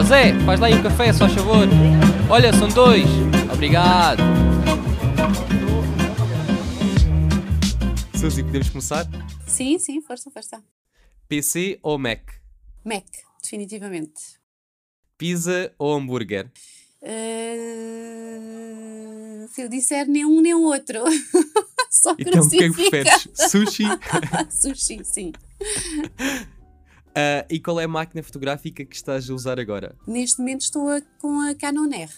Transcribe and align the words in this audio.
Ó 0.00 0.02
Zé, 0.02 0.32
faz 0.46 0.58
lá 0.58 0.66
aí 0.68 0.74
um 0.74 0.82
café, 0.82 1.12
só 1.12 1.28
favor. 1.28 1.68
Olha, 2.30 2.54
são 2.54 2.68
dois. 2.68 3.04
Obrigado. 3.52 4.22
Suzy, 8.18 8.42
podemos 8.42 8.70
começar? 8.70 9.06
Sim, 9.46 9.78
sim, 9.78 10.00
força, 10.00 10.30
força. 10.30 10.64
PC 11.28 11.78
ou 11.82 11.98
Mac? 11.98 12.22
Mac, 12.82 13.04
definitivamente. 13.42 14.40
Pizza 15.18 15.70
ou 15.78 15.94
hambúrguer? 15.94 16.50
Uh, 17.02 17.10
se 19.48 19.60
eu 19.60 19.68
disser 19.68 20.08
nem 20.08 20.24
um 20.24 20.40
nem 20.40 20.54
o 20.54 20.62
outro. 20.62 21.04
Só 21.92 22.16
então 22.18 22.42
o 22.42 22.48
que 22.48 22.64
é 22.64 22.72
preferes? 22.72 23.28
Sushi? 23.50 23.84
Sushi, 24.48 25.04
sim. 25.04 25.32
Uh, 27.10 27.44
e 27.50 27.58
qual 27.58 27.80
é 27.80 27.84
a 27.84 27.88
máquina 27.88 28.22
fotográfica 28.22 28.84
que 28.84 28.94
estás 28.94 29.28
a 29.28 29.34
usar 29.34 29.58
agora? 29.58 29.96
Neste 30.06 30.38
momento 30.38 30.62
estou 30.62 30.88
a, 30.88 31.00
com 31.18 31.40
a 31.40 31.54
Canon 31.54 31.92
R. 31.92 32.12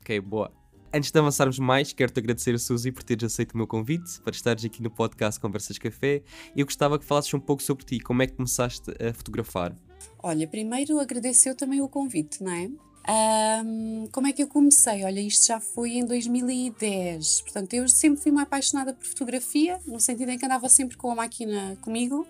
Ok, 0.00 0.20
boa. 0.20 0.52
Antes 0.92 1.12
de 1.12 1.18
avançarmos 1.18 1.58
mais, 1.58 1.92
quero-te 1.92 2.18
agradecer, 2.18 2.58
Suzy, 2.58 2.90
por 2.90 3.04
teres 3.04 3.24
aceito 3.24 3.52
o 3.52 3.56
meu 3.56 3.66
convite 3.66 4.20
para 4.22 4.32
estares 4.32 4.64
aqui 4.64 4.82
no 4.82 4.90
podcast 4.90 5.40
Conversas 5.40 5.78
Café. 5.78 6.22
Eu 6.56 6.64
gostava 6.64 6.98
que 6.98 7.04
falasses 7.04 7.32
um 7.32 7.38
pouco 7.38 7.62
sobre 7.62 7.84
ti, 7.84 8.00
como 8.00 8.22
é 8.22 8.26
que 8.26 8.32
começaste 8.32 8.90
a 9.00 9.14
fotografar? 9.14 9.76
Olha, 10.20 10.48
primeiro 10.48 10.98
agradecer 10.98 11.54
também 11.54 11.80
o 11.80 11.88
convite, 11.88 12.42
não 12.42 12.52
é? 12.52 12.68
Um, 13.08 14.06
como 14.12 14.26
é 14.26 14.32
que 14.32 14.42
eu 14.42 14.46
comecei? 14.46 15.04
Olha, 15.04 15.20
isto 15.20 15.46
já 15.46 15.58
foi 15.58 15.92
em 15.92 16.04
2010. 16.04 17.42
Portanto, 17.42 17.74
eu 17.74 17.88
sempre 17.88 18.20
fui 18.20 18.30
uma 18.30 18.42
apaixonada 18.42 18.92
por 18.92 19.04
fotografia, 19.06 19.80
no 19.86 19.98
sentido 19.98 20.30
em 20.30 20.38
que 20.38 20.44
andava 20.44 20.68
sempre 20.68 20.96
com 20.96 21.10
a 21.10 21.14
máquina 21.14 21.76
comigo. 21.80 22.26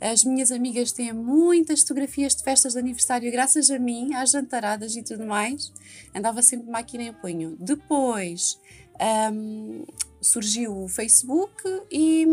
As 0.00 0.24
minhas 0.24 0.50
amigas 0.50 0.92
têm 0.92 1.12
muitas 1.12 1.80
fotografias 1.82 2.34
de 2.34 2.42
festas 2.42 2.72
de 2.72 2.78
aniversário, 2.78 3.30
graças 3.30 3.70
a 3.70 3.78
mim, 3.78 4.14
às 4.14 4.30
jantaradas 4.30 4.96
e 4.96 5.02
tudo 5.02 5.26
mais. 5.26 5.72
Andava 6.14 6.42
sempre 6.42 6.66
de 6.66 6.72
máquina 6.72 7.04
em 7.04 7.12
punho. 7.12 7.56
Depois, 7.58 8.58
um, 9.32 9.84
surgiu 10.20 10.84
o 10.84 10.88
Facebook 10.88 11.52
e, 11.90 12.24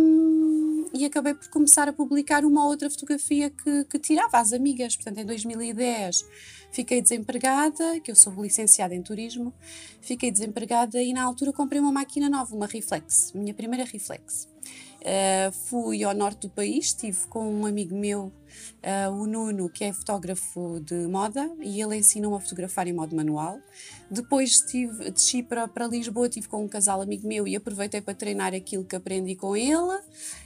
e, 0.93 1.05
acabei 1.05 1.33
por 1.33 1.49
começar 1.49 1.87
a 1.87 1.93
publicar 1.93 2.45
uma 2.45 2.65
outra 2.65 2.89
fotografia 2.89 3.49
que, 3.49 3.85
que 3.85 3.99
tirava 3.99 4.37
às 4.37 4.53
amigas. 4.53 4.95
Portanto, 4.95 5.19
em 5.19 5.25
2010 5.25 6.25
fiquei 6.71 7.01
desempregada, 7.01 7.99
que 7.99 8.11
eu 8.11 8.15
sou 8.15 8.33
licenciada 8.41 8.93
em 8.93 9.01
turismo, 9.01 9.53
fiquei 10.01 10.31
desempregada 10.31 11.01
e 11.01 11.13
na 11.13 11.23
altura 11.23 11.51
comprei 11.51 11.81
uma 11.81 11.91
máquina 11.91 12.29
nova, 12.29 12.55
uma 12.55 12.67
Reflex, 12.67 13.31
minha 13.33 13.53
primeira 13.53 13.85
Reflex. 13.85 14.47
Uh, 14.99 15.51
fui 15.51 16.03
ao 16.03 16.13
norte 16.13 16.41
do 16.41 16.49
país, 16.49 16.87
estive 16.87 17.25
com 17.27 17.51
um 17.51 17.65
amigo 17.65 17.95
meu 17.95 18.31
uh, 18.83 19.11
o 19.11 19.25
Nuno, 19.25 19.69
que 19.69 19.83
é 19.83 19.94
fotógrafo 19.94 20.80
de 20.81 21.08
moda, 21.08 21.50
e 21.61 21.81
ele 21.81 21.97
ensinou-me 21.97 22.38
a 22.38 22.39
fotografar 22.39 22.88
em 22.88 22.94
modo 22.94 23.16
manual. 23.16 23.59
Depois 24.09 24.52
estive, 24.52 25.11
desci 25.11 25.44
para, 25.44 25.67
para 25.67 25.88
Lisboa, 25.88 26.28
estive 26.28 26.47
com 26.47 26.64
um 26.64 26.67
casal 26.67 27.02
amigo 27.02 27.27
meu 27.27 27.47
e 27.47 27.55
aproveitei 27.55 28.02
para 28.02 28.14
treinar 28.14 28.53
aquilo 28.53 28.83
que 28.83 28.95
aprendi 28.95 29.36
com 29.36 29.55
ele. 29.55 30.00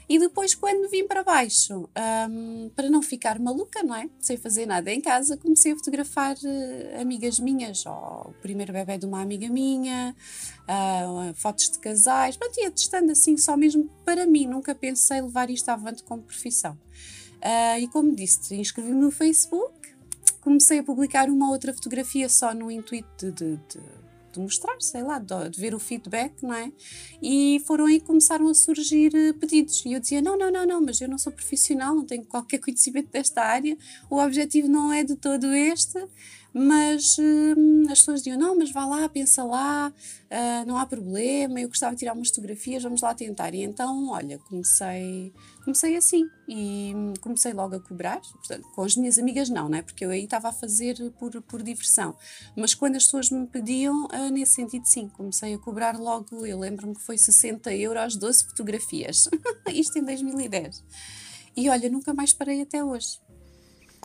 E 0.08 0.20
depois, 0.20 0.54
quando 0.54 0.90
vim 0.90 1.08
para 1.08 1.24
baixo, 1.24 1.90
um, 2.30 2.70
para 2.76 2.90
não 2.90 3.02
ficar 3.02 3.40
maluca, 3.40 3.82
não 3.84 3.96
é? 3.96 4.10
Sem 4.20 4.36
fazer 4.36 4.66
nada 4.66 4.92
em 4.92 5.00
casa, 5.00 5.38
comecei 5.38 5.72
a 5.72 5.76
fotografar 5.76 6.36
uh, 6.36 7.02
amigas 7.02 7.40
minhas, 7.40 7.86
o 7.86 8.34
primeiro 8.42 8.74
bebê 8.74 8.98
de 8.98 9.06
uma 9.06 9.22
amiga 9.22 9.48
minha, 9.50 10.14
uh, 10.64 11.34
fotos 11.36 11.70
de 11.70 11.80
casais, 11.80 12.36
pronto, 12.36 12.60
ia 12.60 12.70
testando 12.70 13.12
assim, 13.12 13.38
só 13.38 13.56
mesmo 13.56 13.90
para 14.04 14.26
mim, 14.28 14.46
nunca 14.46 14.76
pensei 14.76 15.22
levar 15.22 15.50
isto 15.50 15.70
avante 15.70 16.04
como 16.04 16.22
profissão. 16.22 16.78
Uh, 17.44 17.78
e 17.78 17.88
como 17.90 18.16
disse, 18.16 18.56
inscrevi-me 18.56 19.02
no 19.02 19.12
Facebook, 19.12 19.74
comecei 20.40 20.80
a 20.80 20.84
publicar 20.84 21.30
uma 21.30 21.52
outra 21.52 21.74
fotografia 21.74 22.30
só 22.30 22.54
no 22.54 22.72
intuito 22.72 23.34
de, 23.34 23.58
de, 23.58 23.80
de, 24.32 24.40
mostrar, 24.40 24.80
sei 24.80 25.04
lá, 25.04 25.20
de, 25.20 25.50
de, 25.50 25.60
ver 25.60 25.76
o 25.76 25.80
feedback, 25.80 26.42
não 26.42 26.54
é? 26.54 26.72
E 27.22 27.62
foram 27.68 27.86
aí 27.86 28.00
que 28.00 28.06
começaram 28.06 28.48
a 28.48 28.54
surgir 28.54 29.14
eh, 29.14 29.34
pedidos. 29.34 29.84
E 29.86 29.92
eu 29.92 30.00
dizia: 30.00 30.22
não, 30.22 30.38
não, 30.38 30.50
não, 30.50 30.66
não, 30.66 30.82
mas 30.82 31.02
eu 31.02 31.10
não 31.10 31.18
sou 31.18 31.34
profissional, 31.34 31.94
não 31.94 32.06
tenho 32.06 32.24
qualquer 32.24 32.60
conhecimento 32.64 33.12
desta 33.12 33.42
área, 33.42 33.78
o 34.10 34.18
objetivo 34.20 34.70
não 34.70 34.94
é 34.94 35.04
de 35.04 35.18
todo 35.18 35.54
este 35.54 36.00
mas 36.54 37.18
hum, 37.20 37.86
as 37.90 38.00
pessoas 38.00 38.22
diziam: 38.22 38.38
não, 38.38 38.56
mas 38.56 38.72
vá 38.72 38.86
lá, 38.86 39.10
pensa 39.10 39.44
lá, 39.44 39.92
uh, 39.92 40.68
não 40.68 40.78
há 40.78 40.86
problema, 40.86 41.60
eu 41.60 41.68
gostava 41.68 41.96
de 41.96 42.00
tirar 42.00 42.14
umas 42.14 42.30
fotografias, 42.30 42.84
vamos 42.84 43.02
lá 43.02 43.16
tentar. 43.16 43.56
E 43.56 43.64
então, 43.64 44.10
olha, 44.10 44.38
comecei, 44.38 45.34
comecei 45.64 45.98
assim 45.98 46.24
e 46.48 46.94
hum, 46.96 47.14
comecei 47.20 47.54
logo 47.54 47.76
a 47.76 47.80
cobrar, 47.80 48.22
portanto, 48.22 48.70
com 48.76 48.84
as 48.84 48.96
minhas 48.96 49.18
amigas 49.18 49.50
não, 49.50 49.68
né? 49.68 49.82
porque 49.82 50.06
eu 50.06 50.12
aí 50.12 50.26
estava 50.26 50.50
a 50.50 50.54
fazer 50.54 50.96
por, 51.18 51.42
por 51.42 51.64
diversão, 51.64 52.16
mas 52.56 52.76
quando 52.76 52.98
as 52.98 53.06
pessoas 53.06 53.32
me 53.32 53.48
pediam, 53.48 54.06
uh, 54.06 54.30
nesse 54.32 54.54
sentido, 54.54 54.86
sim, 54.86 55.10
comecei 55.10 55.56
a 55.56 55.58
cobrar 55.58 55.98
logo, 55.98 56.46
eu 56.46 56.60
lembro-me 56.60 56.94
que 56.94 57.02
foi 57.02 57.18
60 57.18 57.74
euros, 57.74 58.16
12 58.16 58.46
fotografias, 58.46 59.28
isto 59.74 59.98
em 59.98 60.04
2010. 60.06 60.84
E 61.56 61.70
olha, 61.70 61.90
nunca 61.90 62.14
mais 62.14 62.34
parei 62.34 62.62
até 62.62 62.84
hoje 62.84 63.24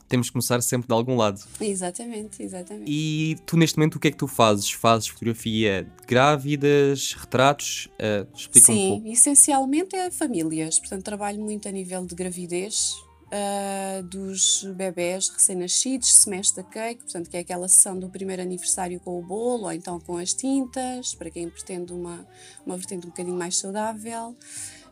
temos 0.09 0.29
que 0.29 0.33
começar 0.33 0.61
sempre 0.63 0.89
de 0.89 0.95
algum 0.95 1.17
lado. 1.17 1.41
Exatamente, 1.61 2.43
exatamente. 2.43 2.91
E 2.91 3.37
tu, 3.47 3.57
neste 3.57 3.79
momento, 3.79 3.97
o 3.97 4.01
que 4.01 4.09
é 4.09 4.11
que 4.11 4.17
tu 4.17 4.27
fazes? 4.27 4.71
Fazes 4.71 5.09
fotografia 5.09 5.87
de 6.01 6.07
grávidas, 6.07 7.13
retratos? 7.15 7.89
Uh, 7.95 8.27
explica 8.35 8.67
Sim, 8.67 8.87
um 8.87 8.91
pouco. 8.95 9.09
essencialmente 9.09 9.97
é 9.97 10.11
famílias. 10.11 10.79
Portanto, 10.79 11.05
trabalho 11.05 11.41
muito 11.41 11.69
a 11.69 11.71
nível 11.71 12.07
de 12.07 12.15
gravidez, 12.15 12.95
uh, 13.29 14.03
dos 14.03 14.65
bebés 14.75 15.29
recém-nascidos, 15.29 16.13
semestre 16.15 16.65
cake, 16.65 17.03
portanto, 17.05 17.29
que 17.29 17.37
é 17.37 17.41
aquela 17.41 17.69
sessão 17.69 17.99
do 17.99 18.09
primeiro 18.09 18.43
aniversário 18.43 18.99
com 19.01 19.19
o 19.19 19.23
bolo, 19.23 19.65
ou 19.65 19.73
então 19.73 20.01
com 20.01 20.17
as 20.17 20.33
tintas, 20.33 21.15
para 21.15 21.31
quem 21.31 21.49
pretende 21.49 21.93
uma, 21.93 22.27
uma 22.65 22.77
vertente 22.77 23.07
um 23.07 23.11
bocadinho 23.11 23.37
mais 23.37 23.57
saudável. 23.57 24.35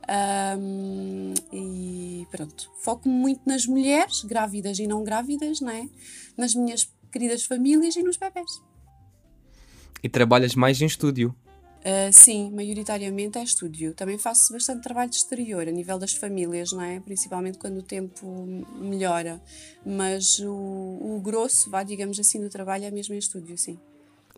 Um, 0.08 1.34
e 1.52 2.26
pronto, 2.30 2.70
foco 2.80 3.08
muito 3.08 3.40
nas 3.44 3.66
mulheres, 3.66 4.22
grávidas 4.22 4.78
e 4.78 4.86
não 4.86 5.02
grávidas, 5.02 5.60
não 5.60 5.70
é? 5.70 5.88
nas 6.36 6.54
minhas 6.54 6.88
queridas 7.10 7.44
famílias 7.44 7.96
e 7.96 8.02
nos 8.02 8.16
bebés. 8.16 8.62
E 10.02 10.08
trabalhas 10.08 10.54
mais 10.54 10.80
em 10.80 10.86
estúdio? 10.86 11.34
Uh, 11.80 12.12
sim, 12.12 12.50
maioritariamente 12.50 13.38
é 13.38 13.42
estúdio. 13.42 13.94
Também 13.94 14.18
faço 14.18 14.52
bastante 14.52 14.82
trabalho 14.82 15.08
de 15.08 15.16
exterior, 15.16 15.66
a 15.68 15.70
nível 15.70 15.98
das 15.98 16.12
famílias, 16.12 16.72
não 16.72 16.82
é? 16.82 17.00
Principalmente 17.00 17.58
quando 17.58 17.78
o 17.78 17.82
tempo 17.82 18.26
melhora. 18.78 19.40
Mas 19.84 20.40
o, 20.40 20.52
o 20.52 21.20
grosso, 21.22 21.70
vá, 21.70 21.82
digamos 21.82 22.18
assim, 22.18 22.40
do 22.40 22.50
trabalho 22.50 22.84
é 22.84 22.90
mesmo 22.90 23.14
em 23.14 23.18
estúdio, 23.18 23.56
sim. 23.56 23.78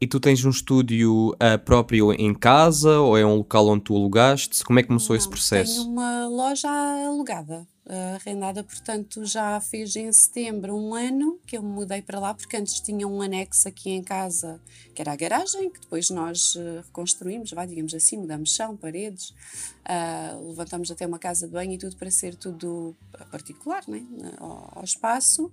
E 0.01 0.07
tu 0.07 0.21
tens 0.21 0.45
um 0.45 0.51
estúdio 0.51 1.31
uh, 1.31 1.59
próprio 1.65 2.13
em 2.13 2.33
casa 2.33 3.01
ou 3.01 3.19
é 3.19 3.27
um 3.27 3.37
local 3.37 3.67
onde 3.69 3.85
tu 3.85 3.97
alugaste? 3.97 4.65
Como 4.65 4.79
é 4.79 4.83
que 4.83 4.89
começou 4.89 5.15
Não, 5.15 5.19
esse 5.19 5.29
processo? 5.29 5.81
Tenho 5.81 5.93
uma 5.93 6.29
loja 6.29 6.69
alugada 6.69 7.67
uh, 7.89 8.17
arrendada, 8.17 8.63
portanto 8.63 9.25
já 9.25 9.61
fez 9.61 9.97
em 9.97 10.13
setembro 10.13 10.77
um 10.77 10.95
ano 10.95 11.41
que 11.47 11.57
eu 11.57 11.63
me 11.63 11.71
mudei 11.71 12.03
para 12.03 12.21
lá, 12.21 12.35
porque 12.35 12.57
antes 12.57 12.81
tinha 12.81 13.09
um 13.09 13.21
anexo 13.23 13.67
aqui 13.67 13.91
em 13.91 14.03
casa, 14.03 14.61
que 14.95 15.01
era 15.01 15.13
a 15.13 15.17
garagem, 15.17 15.71
que 15.71 15.81
depois 15.81 16.11
nós 16.11 16.55
uh, 16.55 16.83
reconstruímos, 16.85 17.51
vai, 17.53 17.67
digamos 17.67 17.95
assim, 17.95 18.19
mudamos 18.19 18.55
chão, 18.55 18.77
paredes, 18.77 19.31
uh, 19.31 20.49
levantamos 20.49 20.91
até 20.91 21.07
uma 21.07 21.19
casa 21.19 21.47
de 21.47 21.53
banho 21.53 21.73
e 21.73 21.79
tudo 21.79 21.97
para 21.97 22.11
ser 22.11 22.35
tudo 22.35 22.95
particular, 23.31 23.83
né? 23.89 24.05
ao, 24.39 24.73
ao 24.77 24.85
espaço. 24.85 25.51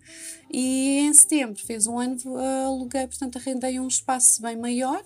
E 0.51 0.99
em 0.99 1.13
setembro 1.13 1.63
fez 1.65 1.87
um 1.87 1.97
ano, 1.97 2.17
aluguei, 2.65 3.07
portanto 3.07 3.37
arrendei 3.37 3.79
um 3.79 3.87
espaço 3.87 4.41
bem 4.41 4.57
maior. 4.57 5.03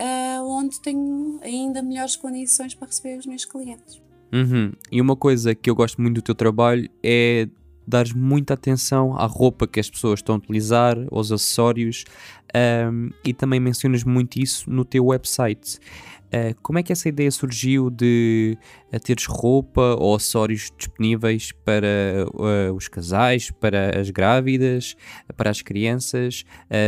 Uh, 0.00 0.44
onde 0.44 0.80
tenho 0.80 1.40
ainda 1.42 1.82
melhores 1.82 2.14
condições 2.14 2.72
para 2.72 2.86
receber 2.86 3.18
os 3.18 3.26
meus 3.26 3.44
clientes. 3.44 4.00
Uhum. 4.32 4.72
E 4.90 5.00
uma 5.00 5.16
coisa 5.16 5.54
que 5.54 5.70
eu 5.70 5.74
gosto 5.74 6.00
muito 6.00 6.16
do 6.16 6.22
teu 6.22 6.34
trabalho 6.34 6.88
é 7.02 7.48
dar 7.86 8.06
muita 8.14 8.52
atenção 8.52 9.16
à 9.16 9.24
roupa 9.24 9.66
que 9.66 9.80
as 9.80 9.88
pessoas 9.88 10.18
estão 10.18 10.34
a 10.34 10.38
utilizar, 10.38 10.96
aos 11.10 11.32
acessórios, 11.32 12.04
um, 12.92 13.08
e 13.24 13.32
também 13.32 13.58
mencionas 13.58 14.04
muito 14.04 14.38
isso 14.38 14.70
no 14.70 14.84
teu 14.84 15.06
website. 15.06 15.78
Uh, 16.28 16.54
como 16.60 16.78
é 16.78 16.82
que 16.82 16.92
essa 16.92 17.08
ideia 17.08 17.30
surgiu 17.30 17.88
de 17.88 18.58
uh, 18.92 19.00
teres 19.00 19.24
roupa 19.24 19.96
ou 19.98 20.14
acessórios 20.14 20.70
disponíveis 20.76 21.52
para 21.64 22.26
uh, 22.34 22.74
os 22.74 22.86
casais, 22.88 23.50
para 23.50 23.98
as 23.98 24.10
grávidas, 24.10 24.94
para 25.34 25.48
as 25.48 25.62
crianças, 25.62 26.44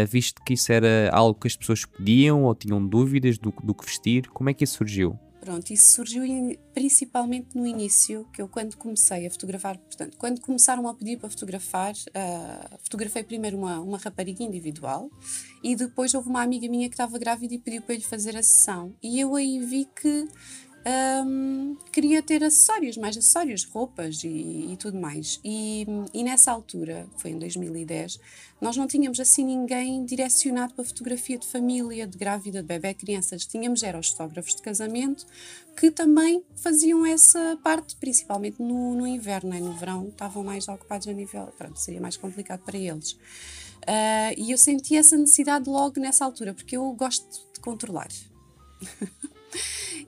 visto 0.06 0.42
que 0.44 0.52
isso 0.52 0.70
era 0.70 1.08
algo 1.10 1.40
que 1.40 1.46
as 1.46 1.56
pessoas 1.56 1.86
pediam 1.86 2.42
ou 2.42 2.54
tinham 2.54 2.86
dúvidas 2.86 3.38
do, 3.38 3.54
do 3.64 3.74
que 3.74 3.86
vestir? 3.86 4.28
Como 4.28 4.50
é 4.50 4.54
que 4.54 4.64
isso 4.64 4.76
surgiu? 4.76 5.18
Pronto, 5.40 5.70
isso 5.72 5.94
surgiu 5.94 6.22
in, 6.22 6.58
principalmente 6.74 7.56
no 7.56 7.66
início, 7.66 8.28
que 8.30 8.42
eu 8.42 8.48
quando 8.48 8.76
comecei 8.76 9.26
a 9.26 9.30
fotografar, 9.30 9.78
portanto, 9.78 10.18
quando 10.18 10.38
começaram 10.40 10.86
a 10.86 10.94
pedir 10.94 11.18
para 11.18 11.30
fotografar, 11.30 11.94
uh, 11.94 12.78
fotografei 12.82 13.24
primeiro 13.24 13.56
uma, 13.56 13.80
uma 13.80 13.96
rapariga 13.96 14.42
individual 14.42 15.10
e 15.62 15.74
depois 15.74 16.12
houve 16.12 16.28
uma 16.28 16.42
amiga 16.42 16.68
minha 16.68 16.88
que 16.88 16.94
estava 16.94 17.18
grávida 17.18 17.54
e 17.54 17.58
pediu 17.58 17.80
para 17.80 17.94
lhe 17.94 18.02
fazer 18.02 18.36
a 18.36 18.42
sessão. 18.42 18.94
E 19.02 19.18
eu 19.18 19.34
aí 19.34 19.58
vi 19.60 19.86
que 19.86 20.28
um, 20.86 21.76
queria 21.92 22.22
ter 22.22 22.42
acessórios, 22.42 22.96
mais 22.96 23.16
acessórios, 23.16 23.64
roupas 23.64 24.24
e, 24.24 24.72
e 24.72 24.76
tudo 24.78 24.98
mais. 24.98 25.38
E, 25.44 25.86
e, 26.14 26.24
nessa 26.24 26.50
altura, 26.50 27.06
foi 27.18 27.32
em 27.32 27.38
2010, 27.38 28.18
nós 28.60 28.76
não 28.76 28.86
tínhamos 28.86 29.20
assim 29.20 29.44
ninguém 29.44 30.04
direcionado 30.04 30.74
para 30.74 30.84
fotografia 30.84 31.38
de 31.38 31.46
família, 31.46 32.06
de 32.06 32.16
grávida, 32.16 32.62
de 32.62 32.68
bebê, 32.68 32.94
crianças. 32.94 33.44
Tínhamos 33.44 33.82
eram 33.82 34.00
os 34.00 34.08
fotógrafos 34.08 34.54
de 34.54 34.62
casamento 34.62 35.26
que 35.76 35.90
também 35.90 36.42
faziam 36.56 37.04
essa 37.04 37.58
parte, 37.62 37.96
principalmente 37.96 38.60
no, 38.62 38.94
no 38.94 39.06
inverno, 39.06 39.50
né? 39.50 39.60
no 39.60 39.72
verão 39.72 40.08
estavam 40.08 40.42
mais 40.42 40.66
ocupados 40.68 41.08
a 41.08 41.12
nível, 41.12 41.46
pronto, 41.56 41.78
seria 41.78 42.00
mais 42.00 42.16
complicado 42.16 42.60
para 42.60 42.76
eles. 42.76 43.12
Uh, 43.12 44.36
e 44.36 44.50
eu 44.50 44.58
senti 44.58 44.94
essa 44.96 45.16
necessidade 45.16 45.68
logo 45.68 45.98
nessa 45.98 46.24
altura, 46.24 46.52
porque 46.52 46.76
eu 46.76 46.92
gosto 46.92 47.26
de 47.54 47.60
controlar. 47.60 48.08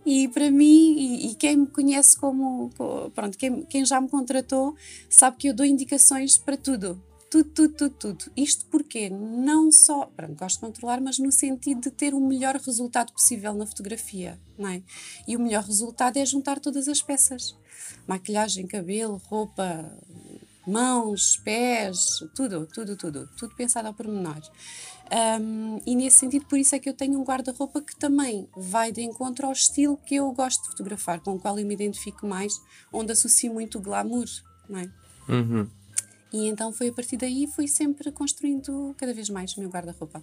e 0.05 0.29
para 0.29 0.51
mim, 0.51 0.95
e, 0.99 1.31
e, 1.31 1.35
quem 1.35 1.57
me 1.57 1.67
conhece 1.67 2.19
como, 2.19 2.71
pronto, 3.15 3.37
quem, 3.39 3.63
quem 3.63 3.85
já 3.85 4.01
me 4.01 4.09
contratou, 4.09 4.75
sabe 5.09 5.37
que 5.37 5.49
eu 5.49 5.55
dou 5.55 5.65
indicações 5.67 6.37
para 6.37 6.57
tudo. 6.57 7.03
Tudo, 7.31 7.49
tudo, 7.49 7.75
tudo, 7.75 7.95
tudo. 7.95 8.25
Isto 8.37 8.67
porque 8.67 9.09
não 9.09 9.73
só, 9.73 10.05
pronto, 10.05 10.35
gosto 10.35 10.57
de 10.57 10.67
controlar, 10.67 11.01
mas 11.01 11.19
no 11.19 11.33
sentido 11.33 11.81
de 11.81 11.91
ter 11.91 12.13
o 12.13 12.21
melhor 12.21 12.57
resultado 12.57 13.11
possível 13.11 13.55
na 13.55 13.65
fotografia, 13.65 14.39
não 14.59 14.69
é? 14.69 14.83
E 15.27 15.35
o 15.35 15.41
melhor 15.41 15.65
resultado 15.65 16.19
é 16.19 16.27
juntar 16.27 16.61
todas 16.61 16.89
as 16.89 17.01
peças. 17.01 17.57
Maquilhagem, 18.07 18.67
cabelo, 18.67 19.17
roupa, 19.17 19.97
mãos, 20.67 21.37
pés, 21.45 22.25
tudo, 22.35 22.67
tudo, 22.67 22.97
tudo, 22.97 23.29
tudo 23.37 23.55
pensado 23.55 23.89
ao 23.89 23.95
pormenor. 23.95 24.41
Um, 25.41 25.79
e 25.85 25.95
nesse 25.95 26.19
sentido, 26.19 26.47
por 26.47 26.59
isso 26.59 26.75
é 26.75 26.79
que 26.79 26.89
eu 26.89 26.95
tenho 26.95 27.21
um 27.21 27.25
guarda-roupa 27.25 27.83
que 27.83 27.95
também 27.97 28.49
vai 28.57 28.91
de 28.91 29.03
encontro 29.03 29.47
ao 29.47 29.53
estilo 29.53 29.97
que 29.97 30.15
eu 30.15 30.31
gosto 30.33 30.63
de 30.63 30.71
fotografar, 30.71 31.21
com 31.21 31.35
o 31.35 31.41
qual 31.41 31.59
eu 31.59 31.67
me 31.67 31.75
identifico 31.75 32.27
mais, 32.27 32.55
onde 32.93 33.13
associo 33.13 33.53
muito 33.53 33.79
o 33.79 33.81
glamour, 33.81 34.27
não 34.69 34.79
é? 34.79 34.91
Uhum. 35.29 35.69
E 36.33 36.47
então 36.47 36.73
foi 36.73 36.89
a 36.89 36.93
partir 36.93 37.19
daí 37.19 37.47
fui 37.47 37.69
sempre 37.69 38.11
construindo 38.11 38.95
cada 38.97 39.13
vez 39.13 39.29
mais 39.29 39.55
o 39.55 39.61
meu 39.61 39.69
guarda-roupa. 39.69 40.23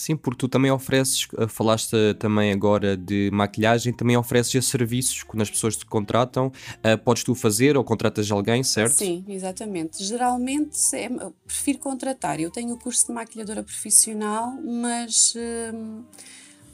Sim, 0.00 0.16
porque 0.16 0.38
tu 0.38 0.48
também 0.48 0.70
ofereces, 0.70 1.28
eh, 1.36 1.46
falaste 1.46 1.94
também 2.18 2.50
agora 2.52 2.96
de 2.96 3.28
maquilhagem, 3.34 3.92
também 3.92 4.16
ofereces 4.16 4.64
serviços 4.64 5.22
quando 5.22 5.42
as 5.42 5.50
pessoas 5.50 5.76
te 5.76 5.84
contratam, 5.84 6.46
uh, 6.46 6.96
podes 7.04 7.22
tu 7.22 7.34
fazer 7.34 7.76
ou 7.76 7.84
contratas 7.84 8.30
alguém, 8.30 8.64
certo? 8.64 8.94
Sim, 8.94 9.22
exatamente. 9.28 10.02
Geralmente 10.02 10.74
é, 10.94 11.10
prefiro 11.46 11.80
contratar. 11.80 12.40
Eu 12.40 12.50
tenho 12.50 12.72
o 12.72 12.78
curso 12.78 13.08
de 13.08 13.12
maquilhadora 13.12 13.62
profissional, 13.62 14.58
mas 14.62 15.34
uh, 15.34 16.02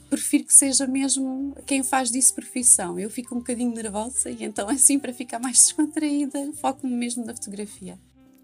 prefiro 0.09 0.45
que 0.45 0.53
seja 0.53 0.87
mesmo 0.87 1.53
quem 1.65 1.83
faz 1.83 2.09
disso 2.09 2.33
profissão. 2.33 2.97
Eu 2.97 3.09
fico 3.09 3.35
um 3.35 3.39
bocadinho 3.39 3.75
nervosa 3.75 4.31
e 4.31 4.45
então 4.45 4.69
assim 4.71 4.97
para 4.97 5.11
ficar 5.11 5.37
mais 5.37 5.57
descontraída, 5.57 6.49
foco-me 6.61 6.95
mesmo 6.95 7.25
na 7.25 7.33
fotografia. 7.33 7.99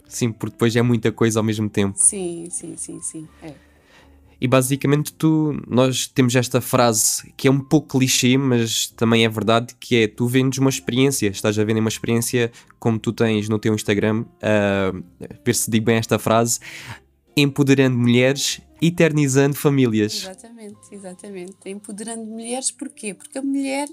Sim, 0.09 0.33
porque 0.33 0.51
depois 0.51 0.75
é 0.75 0.81
muita 0.81 1.09
coisa 1.09 1.39
ao 1.39 1.43
mesmo 1.43 1.69
tempo. 1.69 1.97
Sim, 1.97 2.49
sim, 2.51 2.75
sim, 2.75 2.99
sim. 3.01 3.29
É. 3.41 3.72
E 4.43 4.47
basicamente 4.47 5.13
tu, 5.13 5.57
nós 5.65 6.05
temos 6.05 6.35
esta 6.35 6.59
frase 6.59 7.31
que 7.37 7.47
é 7.47 7.51
um 7.51 7.61
pouco 7.61 7.97
clichê, 7.97 8.37
mas 8.37 8.87
também 8.87 9.23
é 9.23 9.29
verdade, 9.29 9.73
que 9.79 9.95
é 9.95 10.05
tu 10.05 10.27
vendes 10.27 10.59
uma 10.59 10.69
experiência, 10.69 11.29
estás 11.29 11.57
a 11.57 11.63
vender 11.63 11.79
uma 11.79 11.87
experiência 11.87 12.51
como 12.77 12.99
tu 12.99 13.13
tens 13.13 13.47
no 13.47 13.57
teu 13.57 13.73
Instagram, 13.73 14.23
uh, 14.23 15.01
ver 15.45 15.55
se 15.55 15.71
digo 15.71 15.85
bem 15.85 15.95
esta 15.95 16.19
frase, 16.19 16.59
empoderando 17.37 17.97
mulheres, 17.97 18.59
eternizando 18.81 19.55
famílias. 19.55 20.23
Exatamente, 20.23 20.77
exatamente. 20.91 21.55
Empoderando 21.65 22.25
mulheres 22.25 22.69
porquê? 22.69 23.13
Porque 23.13 23.37
a 23.37 23.41
mulher 23.41 23.87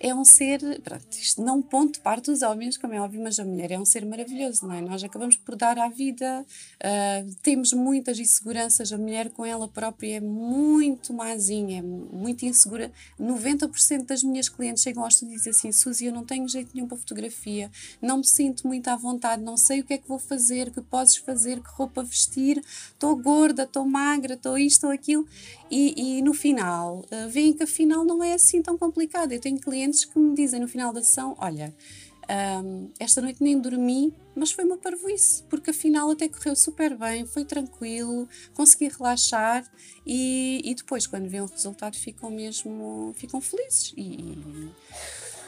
é 0.00 0.14
um 0.14 0.24
ser, 0.24 0.60
pronto, 0.82 1.06
isto 1.12 1.42
não 1.42 1.62
ponto 1.62 2.00
parte 2.00 2.30
dos 2.30 2.42
homens, 2.42 2.76
como 2.76 2.92
é 2.92 3.00
óbvio, 3.00 3.22
mas 3.22 3.38
a 3.38 3.44
mulher 3.44 3.70
é 3.70 3.78
um 3.78 3.84
ser 3.84 4.04
maravilhoso, 4.04 4.66
não 4.66 4.74
é? 4.74 4.80
Nós 4.80 5.02
acabamos 5.02 5.36
por 5.36 5.56
dar 5.56 5.78
à 5.78 5.88
vida, 5.88 6.44
uh, 6.44 7.34
temos 7.42 7.72
muitas 7.72 8.18
inseguranças, 8.18 8.92
a 8.92 8.98
mulher 8.98 9.30
com 9.30 9.46
ela 9.46 9.68
própria 9.68 10.16
é 10.16 10.20
muito 10.20 11.12
mazinha, 11.14 11.78
é 11.78 11.82
muito 11.82 12.44
insegura. 12.44 12.92
90% 13.18 14.06
das 14.06 14.22
minhas 14.22 14.48
clientes 14.48 14.82
chegam 14.82 15.02
ao 15.02 15.08
estúdio 15.08 15.34
e 15.34 15.36
dizem 15.36 15.52
assim, 15.52 15.72
Suzy, 15.72 16.06
eu 16.06 16.12
não 16.12 16.24
tenho 16.24 16.46
jeito 16.48 16.70
nenhum 16.74 16.88
para 16.88 16.98
fotografia, 16.98 17.70
não 18.02 18.18
me 18.18 18.26
sinto 18.26 18.66
muito 18.66 18.88
à 18.88 18.96
vontade, 18.96 19.42
não 19.42 19.56
sei 19.56 19.80
o 19.80 19.84
que 19.84 19.94
é 19.94 19.98
que 19.98 20.08
vou 20.08 20.18
fazer, 20.18 20.70
que 20.70 20.82
podes 20.82 21.16
fazer, 21.16 21.62
que 21.62 21.70
roupa 21.70 22.02
vestir, 22.02 22.62
estou 22.92 23.16
gorda, 23.16 23.62
estou 23.62 23.86
magra, 23.86 24.34
estou 24.34 24.58
isto, 24.58 24.74
estou 24.74 24.90
aquilo, 24.90 25.26
e, 25.70 26.18
e 26.18 26.22
no 26.22 26.34
final, 26.34 27.04
uh, 27.10 27.28
veem 27.30 27.52
que 27.52 27.62
afinal 27.62 28.04
não 28.04 28.22
é 28.22 28.34
assim 28.34 28.60
tão 28.60 28.76
complicado. 28.76 29.32
Eu 29.32 29.40
tenho 29.40 29.58
clientes 29.58 29.83
que 29.92 30.18
me 30.18 30.34
dizem 30.34 30.60
no 30.60 30.68
final 30.68 30.92
da 30.92 31.02
sessão: 31.02 31.34
Olha, 31.38 31.74
um, 32.64 32.90
esta 32.98 33.20
noite 33.20 33.42
nem 33.42 33.58
dormi, 33.60 34.14
mas 34.34 34.52
foi 34.52 34.64
uma 34.64 34.76
parvoíce, 34.76 35.42
porque 35.44 35.70
afinal 35.70 36.10
até 36.10 36.28
correu 36.28 36.56
super 36.56 36.96
bem, 36.96 37.26
foi 37.26 37.44
tranquilo, 37.44 38.28
consegui 38.54 38.88
relaxar 38.88 39.64
e, 40.06 40.60
e 40.64 40.74
depois, 40.74 41.06
quando 41.06 41.28
vêem 41.28 41.42
o 41.42 41.46
resultado, 41.46 41.96
ficam 41.96 42.30
mesmo 42.30 43.12
ficam 43.16 43.40
felizes. 43.40 43.92
E, 43.96 44.38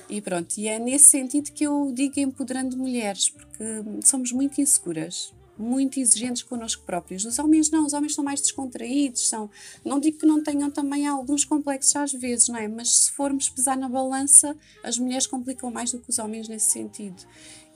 e 0.08 0.20
pronto, 0.20 0.56
e 0.58 0.68
é 0.68 0.78
nesse 0.78 1.08
sentido 1.08 1.50
que 1.52 1.64
eu 1.64 1.90
digo 1.92 2.20
empoderando 2.20 2.76
mulheres, 2.76 3.28
porque 3.30 3.64
somos 4.04 4.32
muito 4.32 4.60
inseguras 4.60 5.34
muito 5.58 5.98
exigentes 5.98 6.42
connosco 6.42 6.82
próprios. 6.84 7.24
Os 7.24 7.38
homens 7.38 7.70
não, 7.70 7.86
os 7.86 7.92
homens 7.92 8.14
são 8.14 8.24
mais 8.24 8.40
descontraídos, 8.40 9.28
são, 9.28 9.50
não 9.84 9.98
digo 9.98 10.18
que 10.18 10.26
não 10.26 10.42
tenham 10.42 10.70
também 10.70 11.06
alguns 11.06 11.44
complexos 11.44 11.96
às 11.96 12.12
vezes, 12.12 12.48
não 12.48 12.56
é? 12.56 12.68
Mas 12.68 12.90
se 12.90 13.12
formos 13.12 13.48
pesar 13.48 13.76
na 13.76 13.88
balança, 13.88 14.56
as 14.82 14.98
mulheres 14.98 15.26
complicam 15.26 15.70
mais 15.70 15.92
do 15.92 15.98
que 15.98 16.10
os 16.10 16.18
homens 16.18 16.48
nesse 16.48 16.70
sentido. 16.70 17.22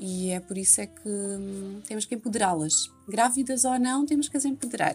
E 0.03 0.31
é 0.31 0.41
por 0.41 0.57
isso 0.57 0.81
é 0.81 0.87
que 0.87 1.09
hum, 1.09 1.83
temos 1.87 2.07
que 2.07 2.15
empoderá-las. 2.15 2.91
Grávidas 3.07 3.65
ou 3.65 3.79
não, 3.79 4.07
temos 4.07 4.31
que 4.31 4.37
as 4.37 4.47
empoderar. 4.47 4.95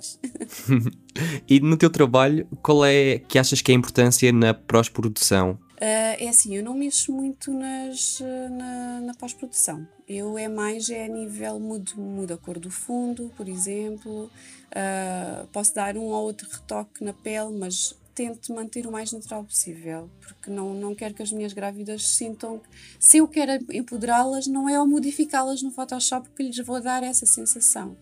e 1.48 1.60
no 1.60 1.78
teu 1.78 1.92
trabalho, 1.92 2.48
qual 2.64 2.84
é 2.84 3.20
que 3.20 3.38
achas 3.38 3.62
que 3.62 3.72
é 3.72 3.76
a 3.76 3.78
importância 3.78 4.32
na 4.32 4.52
pós-produção? 4.52 5.60
Uh, 5.86 6.18
é 6.18 6.28
assim, 6.30 6.56
eu 6.56 6.64
não 6.64 6.74
mexo 6.74 7.12
muito 7.12 7.54
nas, 7.54 8.20
na, 8.50 9.02
na 9.02 9.14
pós-produção. 9.14 9.88
Eu 10.08 10.36
é 10.36 10.48
mais 10.48 10.90
é 10.90 11.06
a 11.06 11.08
nível, 11.08 11.60
mudo, 11.60 11.96
mudo 11.96 12.34
a 12.34 12.38
cor 12.40 12.58
do 12.58 12.72
fundo, 12.72 13.32
por 13.38 13.48
exemplo. 13.48 14.32
Uh, 14.72 15.46
posso 15.52 15.76
dar 15.76 15.96
um 15.96 16.06
ou 16.06 16.24
outro 16.24 16.50
retoque 16.50 17.04
na 17.04 17.14
pele, 17.14 17.56
mas 17.56 17.96
tento 18.16 18.52
manter 18.52 18.88
o 18.88 18.92
mais 18.92 19.12
natural 19.12 19.44
possível, 19.44 20.10
porque 20.22 20.50
não, 20.50 20.74
não 20.74 20.96
quero 20.96 21.14
que 21.14 21.22
as 21.22 21.32
minhas 21.32 21.54
grávidas 21.54 22.08
sintam. 22.08 22.62
Se 23.00 23.18
eu 23.18 23.28
quero 23.28 23.64
empoderá-las, 23.72 24.48
não 24.48 24.68
é 24.68 24.76
ao 24.78 24.88
modificá-las 24.88 25.62
no 25.62 25.70
Photoshop 25.70 26.30
que 26.32 26.42
lhes 26.42 26.58
vou 26.66 26.82
dar 26.82 27.04
essa 27.04 27.28
sensação. 27.28 27.96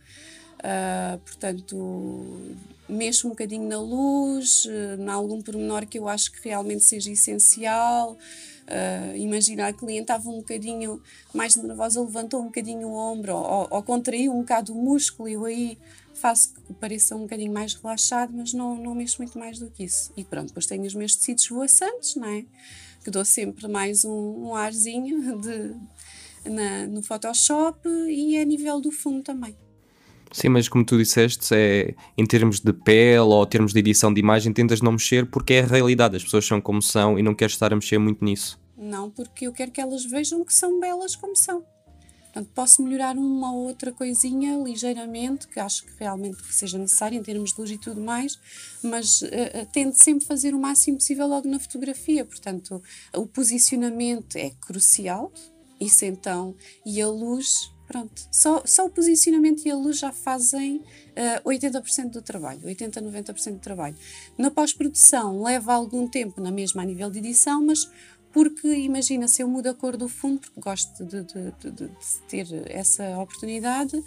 Uh, 0.60 1.18
portanto, 1.26 1.76
mexo 2.88 3.28
um 3.28 3.32
bocadinho 3.32 3.68
na 3.68 3.80
luz, 3.80 4.66
uh, 4.66 5.02
em 5.02 5.10
algum 5.10 5.42
pormenor 5.42 5.86
que 5.86 5.98
eu 5.98 6.08
acho 6.08 6.32
que 6.32 6.48
realmente 6.48 6.84
seja 6.84 7.12
essencial. 7.12 8.18
Uh, 8.64 9.18
imagina 9.18 9.68
a 9.68 9.74
cliente 9.74 10.04
estava 10.04 10.30
um 10.30 10.38
bocadinho 10.38 11.02
mais 11.34 11.56
nervosa, 11.56 12.02
levantou 12.02 12.42
um 12.42 12.46
bocadinho 12.46 12.88
o 12.88 12.96
ombro 12.96 13.36
ou, 13.36 13.68
ou 13.70 13.84
contraiu 13.84 14.32
um 14.32 14.40
bocado 14.40 14.74
o 14.74 14.76
músculo 14.76 15.28
e 15.28 15.34
eu 15.34 15.46
aí 15.46 15.78
faço 16.14 16.54
que 16.54 16.74
pareça 16.74 17.16
um 17.16 17.22
bocadinho 17.24 17.52
mais 17.52 17.74
relaxado, 17.74 18.32
mas 18.34 18.54
não, 18.54 18.76
não 18.76 18.96
mexo 18.96 19.22
muito 19.22 19.38
mais 19.38 19.60
do 19.60 19.70
que 19.70 19.84
isso. 19.84 20.14
E 20.16 20.24
pronto, 20.24 20.48
depois 20.48 20.66
tenho 20.66 20.84
os 20.84 20.94
meus 20.94 21.16
tecidos 21.16 21.48
voaçantes, 21.48 22.16
não 22.16 22.28
é? 22.28 22.46
Que 23.04 23.12
dou 23.12 23.26
sempre 23.26 23.68
mais 23.68 24.06
um, 24.06 24.48
um 24.48 24.56
arzinho 24.56 25.40
de, 25.42 25.76
na, 26.50 26.88
no 26.88 27.04
Photoshop 27.04 27.88
e 27.90 28.38
a 28.38 28.46
nível 28.46 28.80
do 28.80 28.92
fundo 28.92 29.24
também. 29.24 29.56
Sim, 30.34 30.50
mas 30.50 30.68
como 30.68 30.84
tu 30.84 30.98
disseste, 30.98 31.54
é, 31.54 31.94
em 32.18 32.26
termos 32.26 32.60
de 32.60 32.74
pele 32.74 33.20
ou 33.20 33.46
termos 33.46 33.72
de 33.72 33.80
edição 33.80 34.12
de 34.12 34.20
imagem, 34.20 34.52
tentas 34.52 34.82
não 34.82 34.94
mexer 34.94 35.28
porque 35.28 35.54
é 35.54 35.62
a 35.62 35.66
realidade, 35.66 36.18
as 36.18 36.24
pessoas 36.24 36.46
são 36.46 36.60
como 36.60 36.82
são 36.82 37.20
e 37.20 37.22
não 37.22 37.36
queres 37.36 37.54
estar 37.54 37.72
a 37.72 37.76
mexer 37.76 38.00
muito 38.00 38.26
nisso. 38.26 38.60
Não, 38.76 39.12
porque 39.12 39.46
eu 39.46 39.54
quero 39.54 39.72
que 39.72 39.80
elas 39.80 40.04
vejam 40.04 40.44
que 40.44 40.54
são 40.54 40.80
belas 40.80 41.16
como 41.16 41.36
são. 41.36 41.64
Portanto, 42.34 42.50
posso 42.56 42.82
melhorar 42.82 43.16
uma 43.16 43.54
ou 43.54 43.68
outra 43.68 43.92
coisinha 43.92 44.58
ligeiramente, 44.58 45.48
que 45.48 45.60
acho 45.60 45.86
que 45.86 45.94
realmente 46.00 46.42
que 46.42 46.54
seja 46.54 46.80
necessário 46.80 47.16
em 47.16 47.22
termos 47.22 47.52
de 47.54 47.62
luz 47.62 47.70
e 47.70 47.78
tudo 47.78 48.02
mais, 48.02 48.40
mas 48.82 49.22
uh, 49.22 49.68
tento 49.72 49.94
sempre 50.04 50.26
fazer 50.26 50.56
o 50.56 50.60
máximo 50.60 50.98
possível 50.98 51.28
logo 51.28 51.48
na 51.48 51.60
fotografia. 51.60 52.26
Portanto, 52.26 52.82
o 53.16 53.28
posicionamento 53.28 54.36
é 54.36 54.50
crucial, 54.50 55.32
isso 55.80 56.06
então, 56.06 56.56
e 56.84 57.00
a 57.00 57.08
luz 57.08 57.72
Pronto, 57.94 58.28
só, 58.32 58.64
só 58.66 58.88
o 58.88 58.90
posicionamento 58.90 59.64
e 59.68 59.70
a 59.70 59.76
luz 59.76 60.00
já 60.00 60.12
fazem 60.12 60.78
uh, 60.78 60.84
eh, 61.16 61.42
80% 61.46 62.10
do 62.10 62.24
trabalho, 62.24 62.60
80 62.66 63.00
a 63.00 63.04
90% 63.04 63.52
do 63.52 63.60
trabalho. 63.60 63.96
Na 64.36 64.50
pós-produção 64.50 65.44
leva 65.44 65.76
algum 65.76 66.08
tempo 66.08 66.42
na 66.42 66.50
mesma 66.50 66.82
a 66.82 66.86
nível 66.86 67.12
de 67.12 67.20
edição, 67.20 67.64
mas 67.64 67.88
porque 68.32 68.68
imagina 68.68 69.28
se 69.28 69.44
eu 69.44 69.48
mudo 69.48 69.68
a 69.68 69.76
cor 69.76 69.96
do 69.96 70.10
fundo, 70.10 70.40
porque 70.40 70.60
gosto 70.60 71.06
de, 71.06 71.22
de, 71.22 71.52
de, 71.60 71.72
de 71.72 71.90
ter 72.28 72.48
essa 72.72 73.20
oportunidade, 73.20 74.04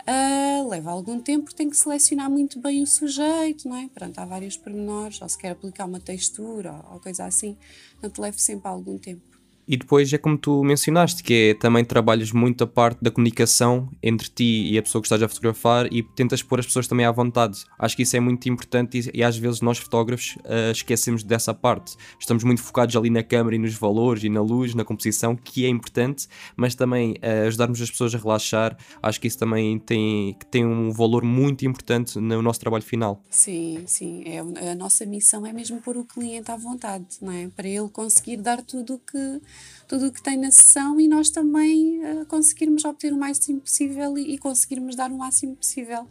Uh, 0.00 0.66
leva 0.66 0.90
algum 0.90 1.20
tempo, 1.20 1.54
tem 1.54 1.68
que 1.68 1.76
selecionar 1.76 2.30
muito 2.30 2.58
bem 2.58 2.82
o 2.82 2.86
sujeito, 2.86 3.68
não 3.68 3.76
é? 3.76 3.88
Pronto, 3.94 4.18
há 4.18 4.24
vários 4.24 4.56
pormenores, 4.56 5.20
ou 5.20 5.28
se 5.28 5.36
quer 5.36 5.50
aplicar 5.50 5.84
uma 5.84 6.00
textura 6.00 6.72
ou, 6.72 6.94
ou 6.94 7.00
coisa 7.00 7.26
assim, 7.26 7.56
portanto, 7.92 8.18
leva 8.18 8.38
sempre 8.38 8.66
algum 8.66 8.98
tempo. 8.98 9.29
E 9.72 9.76
depois 9.76 10.12
é 10.12 10.18
como 10.18 10.36
tu 10.36 10.64
mencionaste, 10.64 11.22
que 11.22 11.50
é 11.50 11.54
também 11.54 11.84
trabalhas 11.84 12.32
muito 12.32 12.64
a 12.64 12.66
parte 12.66 12.98
da 13.00 13.08
comunicação 13.08 13.88
entre 14.02 14.28
ti 14.28 14.68
e 14.68 14.76
a 14.76 14.82
pessoa 14.82 15.00
que 15.00 15.06
estás 15.06 15.22
a 15.22 15.28
fotografar 15.28 15.86
e 15.92 16.02
tentas 16.02 16.42
pôr 16.42 16.58
as 16.58 16.66
pessoas 16.66 16.88
também 16.88 17.06
à 17.06 17.12
vontade. 17.12 17.64
Acho 17.78 17.94
que 17.94 18.02
isso 18.02 18.16
é 18.16 18.18
muito 18.18 18.48
importante 18.48 18.98
e, 18.98 19.18
e 19.20 19.22
às 19.22 19.36
vezes 19.36 19.60
nós 19.60 19.78
fotógrafos 19.78 20.34
uh, 20.38 20.72
esquecemos 20.72 21.22
dessa 21.22 21.54
parte. 21.54 21.94
Estamos 22.18 22.42
muito 22.42 22.60
focados 22.60 22.96
ali 22.96 23.10
na 23.10 23.22
câmera 23.22 23.54
e 23.54 23.60
nos 23.60 23.72
valores 23.74 24.24
e 24.24 24.28
na 24.28 24.42
luz, 24.42 24.74
na 24.74 24.84
composição, 24.84 25.36
que 25.36 25.64
é 25.64 25.68
importante, 25.68 26.26
mas 26.56 26.74
também 26.74 27.12
uh, 27.12 27.46
ajudarmos 27.46 27.80
as 27.80 27.88
pessoas 27.88 28.12
a 28.12 28.18
relaxar. 28.18 28.76
Acho 29.00 29.20
que 29.20 29.28
isso 29.28 29.38
também 29.38 29.78
tem, 29.78 30.36
tem 30.50 30.66
um 30.66 30.90
valor 30.90 31.22
muito 31.22 31.64
importante 31.64 32.18
no 32.18 32.42
nosso 32.42 32.58
trabalho 32.58 32.82
final. 32.82 33.22
Sim, 33.30 33.84
sim. 33.86 34.24
É, 34.26 34.40
a 34.72 34.74
nossa 34.74 35.06
missão 35.06 35.46
é 35.46 35.52
mesmo 35.52 35.80
pôr 35.80 35.96
o 35.96 36.04
cliente 36.04 36.50
à 36.50 36.56
vontade, 36.56 37.06
não 37.22 37.30
é? 37.30 37.46
Para 37.54 37.68
ele 37.68 37.88
conseguir 37.88 38.38
dar 38.38 38.60
tudo 38.62 38.94
o 38.94 38.98
que 38.98 39.40
tudo 39.86 40.06
o 40.06 40.12
que 40.12 40.22
tem 40.22 40.36
na 40.36 40.50
sessão 40.50 41.00
e 41.00 41.08
nós 41.08 41.30
também 41.30 41.98
uh, 41.98 42.26
conseguirmos 42.26 42.84
obter 42.84 43.12
o 43.12 43.16
máximo 43.16 43.60
possível 43.60 44.16
e, 44.16 44.34
e 44.34 44.38
conseguirmos 44.38 44.94
dar 44.94 45.10
o 45.10 45.18
máximo 45.18 45.56
possível. 45.56 46.06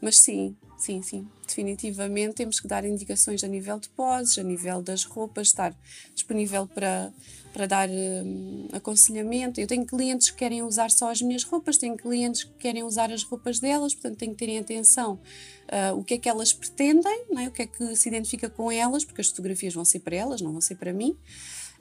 Mas 0.00 0.18
sim, 0.18 0.54
sim, 0.78 1.02
sim, 1.02 1.26
definitivamente 1.46 2.34
temos 2.34 2.60
que 2.60 2.68
dar 2.68 2.84
indicações 2.84 3.42
a 3.42 3.48
nível 3.48 3.80
de 3.80 3.88
poses, 3.88 4.38
a 4.38 4.42
nível 4.42 4.82
das 4.82 5.04
roupas, 5.04 5.48
estar 5.48 5.74
disponível 6.14 6.66
para, 6.66 7.12
para 7.52 7.66
dar 7.66 7.88
um, 7.88 8.68
aconselhamento. 8.72 9.60
Eu 9.60 9.66
tenho 9.66 9.86
clientes 9.86 10.30
que 10.30 10.36
querem 10.36 10.62
usar 10.62 10.90
só 10.90 11.10
as 11.10 11.22
minhas 11.22 11.42
roupas, 11.44 11.78
tenho 11.78 11.96
clientes 11.96 12.44
que 12.44 12.52
querem 12.58 12.82
usar 12.82 13.10
as 13.10 13.22
roupas 13.22 13.58
delas, 13.58 13.94
portanto 13.94 14.18
tenho 14.18 14.32
que 14.32 14.38
terem 14.38 14.58
atenção 14.58 15.14
uh, 15.14 15.98
o 15.98 16.04
que 16.04 16.14
é 16.14 16.18
que 16.18 16.28
elas 16.28 16.52
pretendem, 16.52 17.24
é? 17.38 17.48
o 17.48 17.50
que 17.50 17.62
é 17.62 17.66
que 17.66 17.96
se 17.96 18.08
identifica 18.08 18.50
com 18.50 18.70
elas, 18.70 19.04
porque 19.04 19.20
as 19.20 19.28
fotografias 19.28 19.74
vão 19.74 19.84
ser 19.84 20.00
para 20.00 20.14
elas, 20.14 20.40
não 20.40 20.52
vão 20.52 20.60
ser 20.60 20.76
para 20.76 20.92
mim 20.92 21.16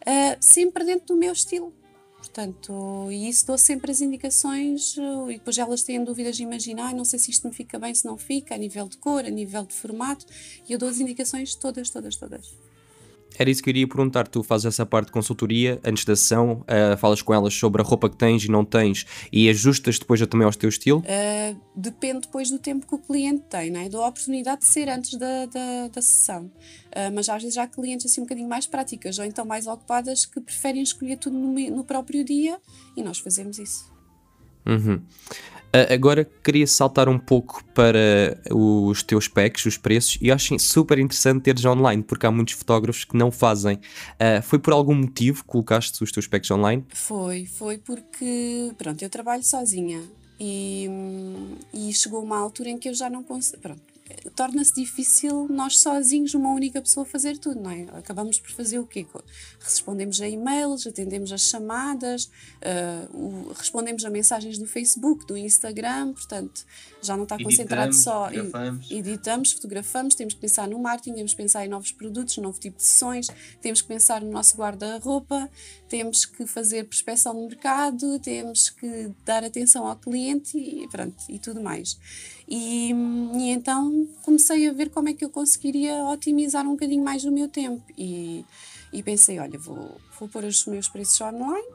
uh, 0.01 0.37
sempre 0.39 0.83
dentro 0.83 1.07
do 1.07 1.15
meu 1.15 1.33
estilo. 1.33 1.73
Portanto, 2.17 3.07
e 3.11 3.29
isso 3.29 3.45
dou 3.45 3.57
sempre 3.57 3.91
as 3.91 4.01
indicações 4.01 4.97
uh, 4.97 5.29
e 5.29 5.35
depois 5.35 5.57
elas 5.57 5.83
têm 5.83 6.03
dúvidas 6.03 6.35
de 6.35 6.43
imaginar, 6.43 6.93
não 6.93 7.05
sei 7.05 7.19
se 7.19 7.29
isto 7.29 7.47
me 7.47 7.53
fica 7.53 7.77
bem, 7.77 7.93
se 7.93 8.05
não 8.05 8.17
fica, 8.17 8.55
a 8.55 8.57
nível 8.57 8.87
de 8.87 8.97
cor, 8.97 9.25
a 9.25 9.29
nível 9.29 9.63
de 9.63 9.75
formato, 9.75 10.25
e 10.67 10.73
eu 10.73 10.79
dou 10.79 10.89
as 10.89 10.99
indicações 10.99 11.53
todas, 11.53 11.89
todas, 11.89 12.15
todas. 12.15 12.64
Era 13.37 13.49
isso 13.49 13.61
que 13.61 13.69
eu 13.69 13.71
iria 13.71 13.87
perguntar. 13.87 14.27
Tu 14.27 14.41
fazes 14.43 14.65
essa 14.65 14.85
parte 14.85 15.07
de 15.07 15.11
consultoria 15.11 15.79
antes 15.83 16.05
da 16.05 16.15
sessão, 16.15 16.63
uh, 16.63 16.97
falas 16.97 17.21
com 17.21 17.33
elas 17.33 17.53
sobre 17.53 17.81
a 17.81 17.85
roupa 17.85 18.09
que 18.09 18.17
tens 18.17 18.43
e 18.45 18.49
não 18.49 18.63
tens 18.63 19.05
e 19.31 19.49
ajustas 19.49 19.99
depois 19.99 20.25
também 20.27 20.45
ao 20.45 20.51
teu 20.53 20.69
estilo? 20.69 20.99
Uh, 20.99 21.59
depende 21.75 22.21
depois 22.21 22.49
do 22.49 22.59
tempo 22.59 22.87
que 22.87 22.95
o 22.95 22.99
cliente 22.99 23.43
tem, 23.49 23.71
não 23.71 23.81
é? 23.81 23.89
Dou 23.89 24.03
a 24.03 24.07
oportunidade 24.07 24.61
de 24.61 24.67
ser 24.67 24.89
antes 24.89 25.17
da, 25.17 25.45
da, 25.45 25.87
da 25.89 26.01
sessão. 26.01 26.45
Uh, 26.45 27.11
mas 27.13 27.29
às 27.29 27.41
vezes 27.41 27.57
há 27.57 27.67
clientes 27.67 28.05
assim 28.05 28.21
um 28.21 28.23
bocadinho 28.23 28.47
mais 28.47 28.65
práticas 28.65 29.19
ou 29.19 29.25
então 29.25 29.45
mais 29.45 29.67
ocupadas 29.67 30.25
que 30.25 30.39
preferem 30.39 30.81
escolher 30.81 31.17
tudo 31.17 31.37
no, 31.37 31.53
no 31.53 31.83
próprio 31.83 32.23
dia 32.23 32.59
e 32.95 33.03
nós 33.03 33.19
fazemos 33.19 33.59
isso. 33.59 33.94
Uhum. 34.65 35.01
Uh, 35.75 35.93
agora 35.93 36.23
queria 36.41 36.65
saltar 36.65 37.09
um 37.09 37.19
pouco 37.19 37.61
para 37.73 38.39
os 38.49 39.03
teus 39.03 39.27
packs, 39.27 39.65
os 39.65 39.77
preços, 39.77 40.17
e 40.21 40.31
acho 40.31 40.57
super 40.57 40.97
interessante 40.97 41.41
teres 41.41 41.65
online, 41.65 42.01
porque 42.01 42.25
há 42.25 42.31
muitos 42.31 42.53
fotógrafos 42.53 43.03
que 43.03 43.17
não 43.17 43.29
fazem. 43.29 43.75
Uh, 43.75 44.41
foi 44.41 44.57
por 44.57 44.71
algum 44.71 44.95
motivo 44.95 45.43
que 45.43 45.49
colocaste 45.49 46.01
os 46.01 46.13
teus 46.13 46.27
packs 46.27 46.49
online? 46.49 46.85
Foi, 46.93 47.45
foi 47.45 47.77
porque, 47.77 48.71
pronto, 48.77 49.01
eu 49.01 49.09
trabalho 49.09 49.43
sozinha 49.43 50.01
e, 50.39 50.89
e 51.73 51.93
chegou 51.93 52.23
uma 52.23 52.37
altura 52.37 52.69
em 52.69 52.77
que 52.77 52.87
eu 52.87 52.93
já 52.93 53.09
não 53.09 53.21
consigo. 53.21 53.61
Pronto, 53.61 53.81
torna-se 54.35 54.73
difícil 54.73 55.47
nós 55.49 55.79
sozinhos, 55.79 56.33
uma 56.33 56.51
única 56.51 56.81
pessoa, 56.81 57.05
fazer 57.05 57.37
tudo, 57.37 57.59
não 57.59 57.71
é? 57.71 57.87
Acabamos 57.93 58.39
por 58.39 58.51
fazer 58.51 58.79
o 58.79 58.85
quê? 58.85 59.05
Respondemos 59.59 60.21
a 60.21 60.27
e-mails, 60.27 60.85
atendemos 60.87 61.31
as 61.31 61.41
chamadas, 61.41 62.25
uh, 62.25 63.17
o, 63.17 63.53
respondemos 63.53 64.03
a 64.05 64.09
mensagens 64.09 64.57
do 64.57 64.65
Facebook, 64.65 65.25
do 65.25 65.37
Instagram, 65.37 66.13
portanto, 66.13 66.65
já 67.01 67.15
não 67.15 67.23
está 67.23 67.37
concentrado 67.41 67.93
só. 67.93 68.25
Fotografamos. 68.25 68.91
Editamos, 68.91 69.51
fotografamos, 69.51 70.15
temos 70.15 70.33
que 70.33 70.39
pensar 70.39 70.67
no 70.67 70.79
marketing, 70.79 71.15
temos 71.15 71.31
que 71.31 71.37
pensar 71.37 71.65
em 71.65 71.69
novos 71.69 71.91
produtos, 71.91 72.37
novo 72.37 72.59
tipo 72.59 72.77
de 72.77 72.83
sessões, 72.83 73.27
temos 73.61 73.81
que 73.81 73.87
pensar 73.87 74.21
no 74.21 74.31
nosso 74.31 74.57
guarda-roupa, 74.57 75.49
temos 75.87 76.25
que 76.25 76.45
fazer 76.45 76.85
prospecção 76.85 77.33
no 77.33 77.47
mercado, 77.47 78.19
temos 78.19 78.69
que 78.69 79.11
dar 79.23 79.43
atenção 79.43 79.87
ao 79.87 79.95
cliente 79.95 80.57
e 80.57 80.87
pronto, 80.89 81.15
e 81.29 81.39
tudo 81.39 81.61
mais. 81.61 81.97
E, 82.47 82.91
e, 82.91 83.49
então 83.49 84.07
comecei 84.23 84.67
a 84.67 84.73
ver 84.73 84.89
como 84.89 85.09
é 85.09 85.13
que 85.13 85.25
eu 85.25 85.29
conseguiria 85.29 85.95
otimizar 86.05 86.65
um 86.65 86.71
bocadinho 86.71 87.03
mais 87.03 87.25
o 87.25 87.31
meu 87.31 87.47
tempo. 87.47 87.83
E, 87.97 88.45
e 88.93 89.03
pensei: 89.03 89.39
olha, 89.39 89.57
vou, 89.57 89.99
vou 90.19 90.29
pôr 90.29 90.43
os 90.43 90.65
meus 90.65 90.87
preços 90.87 91.19
online. 91.21 91.67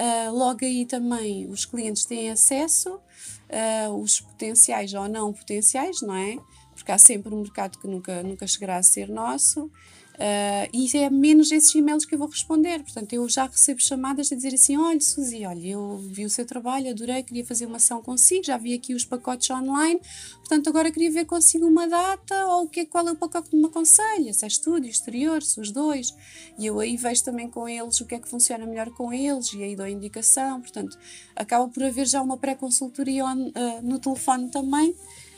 Uh, 0.00 0.32
logo 0.32 0.64
aí 0.64 0.86
também 0.86 1.46
os 1.50 1.66
clientes 1.66 2.06
têm 2.06 2.30
acesso, 2.30 2.94
uh, 2.94 3.94
os 4.00 4.20
potenciais 4.20 4.94
ou 4.94 5.08
não 5.08 5.32
potenciais, 5.32 6.00
não 6.00 6.14
é? 6.14 6.38
Porque 6.74 6.90
há 6.90 6.96
sempre 6.96 7.34
um 7.34 7.42
mercado 7.42 7.78
que 7.78 7.86
nunca, 7.86 8.22
nunca 8.22 8.46
chegará 8.46 8.78
a 8.78 8.82
ser 8.82 9.08
nosso. 9.08 9.70
Uh, 10.20 10.68
e 10.70 10.98
é 10.98 11.08
menos 11.08 11.50
esses 11.50 11.74
e-mails 11.74 12.04
que 12.04 12.14
eu 12.14 12.18
vou 12.18 12.28
responder. 12.28 12.82
Portanto, 12.82 13.10
eu 13.14 13.26
já 13.26 13.46
recebo 13.46 13.80
chamadas 13.80 14.30
a 14.30 14.36
dizer 14.36 14.52
assim: 14.52 14.76
olha, 14.76 15.00
Suzy, 15.00 15.46
olha, 15.46 15.66
eu 15.66 15.96
vi 15.96 16.26
o 16.26 16.30
seu 16.30 16.44
trabalho, 16.44 16.90
adorei, 16.90 17.22
queria 17.22 17.44
fazer 17.46 17.64
uma 17.64 17.76
ação 17.76 18.02
consigo, 18.02 18.44
já 18.44 18.58
vi 18.58 18.74
aqui 18.74 18.92
os 18.92 19.02
pacotes 19.02 19.48
online, 19.48 19.98
portanto, 20.40 20.68
agora 20.68 20.90
queria 20.90 21.10
ver 21.10 21.24
consigo 21.24 21.66
uma 21.66 21.88
data 21.88 22.46
ou 22.48 22.64
o 22.64 22.68
que, 22.68 22.84
qual 22.84 23.08
é 23.08 23.12
o 23.12 23.16
pacote 23.16 23.48
que 23.48 23.56
me 23.56 23.64
aconselha, 23.64 24.34
se 24.34 24.44
é 24.44 24.48
estúdio, 24.48 24.90
exterior, 24.90 25.42
se 25.42 25.58
os 25.58 25.70
dois. 25.70 26.14
E 26.58 26.66
eu 26.66 26.78
aí 26.78 26.98
vejo 26.98 27.24
também 27.24 27.48
com 27.48 27.66
eles 27.66 27.98
o 28.02 28.04
que 28.04 28.14
é 28.14 28.18
que 28.18 28.28
funciona 28.28 28.66
melhor 28.66 28.90
com 28.90 29.10
eles 29.10 29.50
e 29.54 29.62
aí 29.62 29.74
dou 29.74 29.86
a 29.86 29.90
indicação. 29.90 30.60
Portanto, 30.60 30.98
acaba 31.34 31.66
por 31.68 31.82
haver 31.82 32.06
já 32.06 32.20
uma 32.20 32.36
pré-consultoria 32.36 33.24
uh, 33.24 33.82
no 33.82 33.98
telefone 33.98 34.50
também 34.50 34.94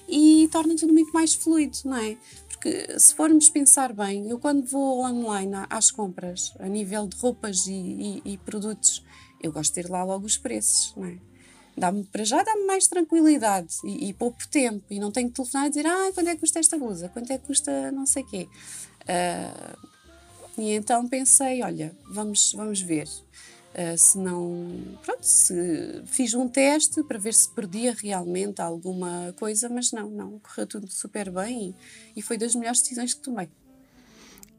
e 0.09 0.49
torna 0.53 0.75
tudo 0.77 0.93
muito 0.93 1.13
mais 1.13 1.35
fluido, 1.35 1.79
não 1.85 1.97
é? 1.97 2.17
Porque 2.63 2.97
se 2.97 3.13
formos 3.17 3.51
pensar 3.51 3.93
bem, 3.93 4.31
eu 4.31 4.39
quando 4.39 4.65
vou 4.65 5.05
online 5.05 5.53
às 5.69 5.91
compras, 5.91 6.55
a 6.61 6.69
nível 6.69 7.09
de 7.09 7.17
roupas 7.17 7.67
e, 7.67 7.73
e, 7.73 8.23
e 8.25 8.39
produtos, 8.39 9.05
eu 9.43 9.51
gosto 9.51 9.75
de 9.75 9.83
ter 9.83 9.91
lá 9.91 10.05
logo 10.05 10.25
os 10.25 10.39
preços, 10.39 10.95
não 10.97 11.07
é? 11.07 11.19
Dá-me, 11.77 12.05
para 12.05 12.23
já 12.23 12.41
dá-me 12.41 12.65
mais 12.65 12.87
tranquilidade 12.87 13.75
e, 13.83 14.11
e 14.11 14.13
pouco 14.13 14.47
tempo 14.49 14.85
e 14.89 15.01
não 15.01 15.11
tenho 15.11 15.29
que 15.29 15.35
telefonar 15.35 15.67
e 15.67 15.71
dizer 15.71 15.87
ah, 15.89 16.13
quanto 16.15 16.29
é 16.29 16.35
que 16.35 16.41
custa 16.41 16.61
esta 16.61 16.79
blusa, 16.79 17.09
quanto 17.09 17.33
é 17.33 17.39
que 17.39 17.47
custa 17.47 17.91
não 17.91 18.07
sei 18.07 18.23
quê. 18.23 18.49
Uh, 19.03 19.79
e 20.57 20.71
então 20.75 21.09
pensei, 21.09 21.65
olha, 21.65 21.93
vamos, 22.13 22.53
vamos 22.53 22.81
ver. 22.81 23.09
Uh, 23.73 23.97
se 23.97 24.19
não. 24.19 24.69
Pronto, 25.03 25.23
se 25.23 26.03
fiz 26.05 26.35
um 26.35 26.47
teste 26.47 27.03
para 27.05 27.19
ver 27.19 27.33
se 27.33 27.49
perdia 27.49 27.95
realmente 27.99 28.61
alguma 28.61 29.35
coisa, 29.39 29.69
mas 29.69 29.93
não, 29.93 30.11
não, 30.11 30.39
correu 30.41 30.67
tudo 30.67 30.91
super 30.91 31.31
bem 31.31 31.75
e, 32.15 32.21
e 32.21 32.23
foi 32.23 32.37
das 32.37 32.55
melhores 32.55 32.83
decisões 32.83 33.15
que 33.15 33.23
tomei. 33.23 33.49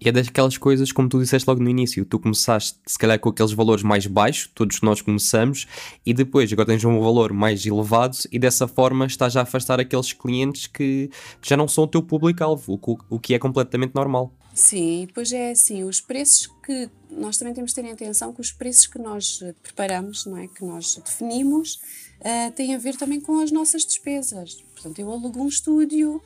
E 0.04 0.10
é 0.10 0.12
daquelas 0.12 0.58
coisas, 0.58 0.92
como 0.92 1.08
tu 1.08 1.18
disseste 1.18 1.48
logo 1.48 1.64
no 1.64 1.70
início, 1.70 2.04
tu 2.04 2.20
começaste 2.20 2.78
se 2.86 2.98
calhar 2.98 3.18
com 3.18 3.30
aqueles 3.30 3.54
valores 3.54 3.84
mais 3.84 4.06
baixos, 4.06 4.52
todos 4.54 4.82
nós 4.82 5.02
começamos, 5.02 5.66
e 6.06 6.14
depois 6.14 6.52
agora 6.52 6.66
tens 6.66 6.84
um 6.84 7.00
valor 7.00 7.32
mais 7.32 7.66
elevado 7.66 8.18
e 8.30 8.38
dessa 8.38 8.68
forma 8.68 9.06
estás 9.06 9.38
a 9.38 9.44
afastar 9.44 9.80
aqueles 9.80 10.12
clientes 10.12 10.68
que, 10.68 11.10
já 11.42 11.56
não 11.56 11.70
são 11.70 11.86
o 11.86 11.88
teu 11.88 12.02
público-alvo, 12.02 12.78
o 13.10 13.20
que 13.20 13.34
é 13.34 13.40
completamente 13.40 13.96
normal. 13.96 14.34
Sim, 14.54 15.06
depois 15.08 15.32
é 15.32 15.52
assim, 15.52 15.84
os 15.84 16.00
preços 16.00 16.48
que 16.64 16.90
nós 17.10 17.38
também 17.38 17.54
temos 17.54 17.72
de 17.72 17.76
ter 17.76 17.86
em 17.86 17.92
atenção 17.92 18.32
que 18.32 18.40
os 18.40 18.52
preços 18.52 18.86
que 18.86 19.00
nós 19.00 19.44
preparamos, 19.64 20.26
não 20.26 20.38
é, 20.38 20.48
que 20.48 20.64
nós 20.64 20.96
definimos, 20.96 21.80
uh, 22.20 22.52
têm 22.56 22.76
a 22.76 22.78
ver 22.78 22.96
também 22.96 23.20
com 23.20 23.40
as 23.40 23.52
nossas 23.52 23.84
despesas. 23.84 24.64
Portanto, 24.74 25.00
eu 25.00 25.12
alugo 25.12 25.42
um 25.42 25.48
estúdio, 25.48 26.22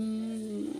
um, 0.00 0.70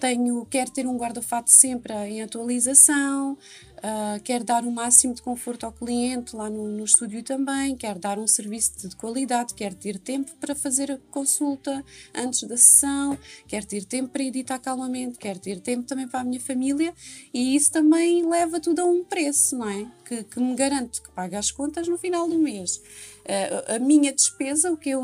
tenho, 0.00 0.46
quero 0.46 0.70
ter 0.70 0.86
um 0.86 0.96
guarda-fato 0.96 1.50
sempre 1.50 1.92
em 1.92 2.22
atualização, 2.22 3.36
uh, 3.84 4.20
quer 4.22 4.42
dar 4.42 4.64
o 4.64 4.70
máximo 4.70 5.14
de 5.14 5.20
conforto 5.20 5.66
ao 5.66 5.72
cliente 5.72 6.34
lá 6.34 6.48
no, 6.48 6.66
no 6.66 6.84
estúdio 6.84 7.22
também, 7.22 7.76
quer 7.76 7.98
dar 7.98 8.18
um 8.18 8.26
serviço 8.26 8.88
de 8.88 8.96
qualidade, 8.96 9.54
quer 9.54 9.74
ter 9.74 9.98
tempo 9.98 10.32
para 10.40 10.54
fazer 10.54 10.90
a 10.90 10.98
consulta 11.10 11.84
antes 12.14 12.42
da 12.44 12.56
sessão, 12.56 13.18
quer 13.46 13.64
ter 13.64 13.84
tempo 13.84 14.08
para 14.08 14.22
editar 14.22 14.58
calmamente, 14.58 15.18
quer 15.18 15.38
ter 15.38 15.60
tempo 15.60 15.86
também 15.86 16.08
para 16.08 16.20
a 16.20 16.24
minha 16.24 16.40
família 16.40 16.94
e 17.32 17.54
isso 17.54 17.70
também 17.70 18.26
leva 18.26 18.58
tudo 18.58 18.80
a 18.80 18.84
um 18.84 19.04
preço, 19.04 19.56
não 19.56 19.68
é? 19.68 19.86
Que, 20.04 20.22
que 20.22 20.38
me 20.38 20.54
garante 20.54 21.00
que 21.00 21.10
paga 21.12 21.38
as 21.38 21.50
contas 21.50 21.88
no 21.88 21.96
final 21.96 22.28
do 22.28 22.38
mês. 22.38 22.76
Uh, 22.76 23.76
a 23.76 23.78
minha 23.78 24.12
despesa, 24.12 24.70
o 24.70 24.76
que, 24.76 24.90
eu, 24.90 25.02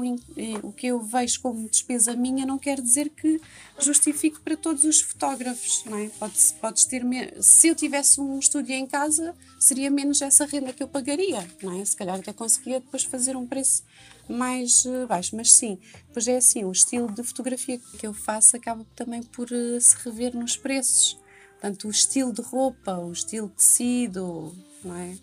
o 0.63 0.73
que 0.73 0.89
eu 0.89 1.01
vejo 1.01 1.41
como 1.41 1.67
despesa 1.71 2.15
minha, 2.15 2.45
não 2.45 2.59
quer 2.59 2.79
dizer 2.79 3.09
que 3.09 3.41
justifique 3.79 4.39
para 4.41 4.59
todos 4.59 4.85
os 4.85 5.01
fotógrafos, 5.01 5.83
não 5.87 5.97
é? 5.97 6.11
Pode, 6.11 6.39
podes 6.61 6.85
ter, 6.85 7.03
se 7.41 7.69
eu 7.69 7.75
tivesse 7.75 8.21
um 8.21 8.39
estúdio 8.39 8.75
em 8.75 8.87
casa, 8.87 9.35
seria 9.59 9.91
menos 9.91 10.21
essa 10.21 10.45
renda 10.45 10.71
que 10.71 10.83
eu 10.83 10.89
pagaria, 10.89 11.49
não 11.63 11.81
é? 11.81 11.83
Se 11.83 11.97
calhar 11.97 12.19
até 12.19 12.31
conseguia 12.35 12.79
depois 12.79 13.03
fazer 13.05 13.37
um 13.37 13.47
preço 13.47 13.83
mais 14.29 14.85
uh, 14.85 15.07
baixo. 15.07 15.35
Mas 15.35 15.51
sim, 15.53 15.79
pois 16.13 16.29
é 16.29 16.37
assim, 16.37 16.63
o 16.65 16.73
estilo 16.73 17.11
de 17.11 17.23
fotografia 17.23 17.81
que 17.99 18.07
eu 18.07 18.13
faço 18.13 18.55
acaba 18.55 18.85
também 18.95 19.23
por 19.23 19.49
se 19.49 19.97
rever 20.05 20.37
nos 20.37 20.59
preços. 20.59 21.19
Portanto, 21.53 21.89
o 21.89 21.91
estilo 21.91 22.33
de 22.33 22.43
roupa, 22.43 22.99
o 22.99 23.13
estilo 23.13 23.49
de 23.49 23.55
tecido, 23.55 24.55
não 24.85 24.97
é? 24.97 25.17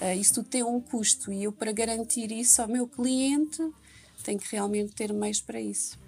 Uh, 0.00 0.20
isso 0.20 0.42
tem 0.42 0.62
um 0.62 0.80
custo 0.80 1.32
e 1.32 1.44
eu, 1.44 1.52
para 1.52 1.72
garantir 1.72 2.32
isso 2.32 2.60
ao 2.60 2.68
meu 2.68 2.86
cliente, 2.86 3.62
tenho 4.22 4.38
que 4.38 4.46
realmente 4.50 4.92
ter 4.92 5.12
meios 5.12 5.40
para 5.40 5.60
isso. 5.60 5.98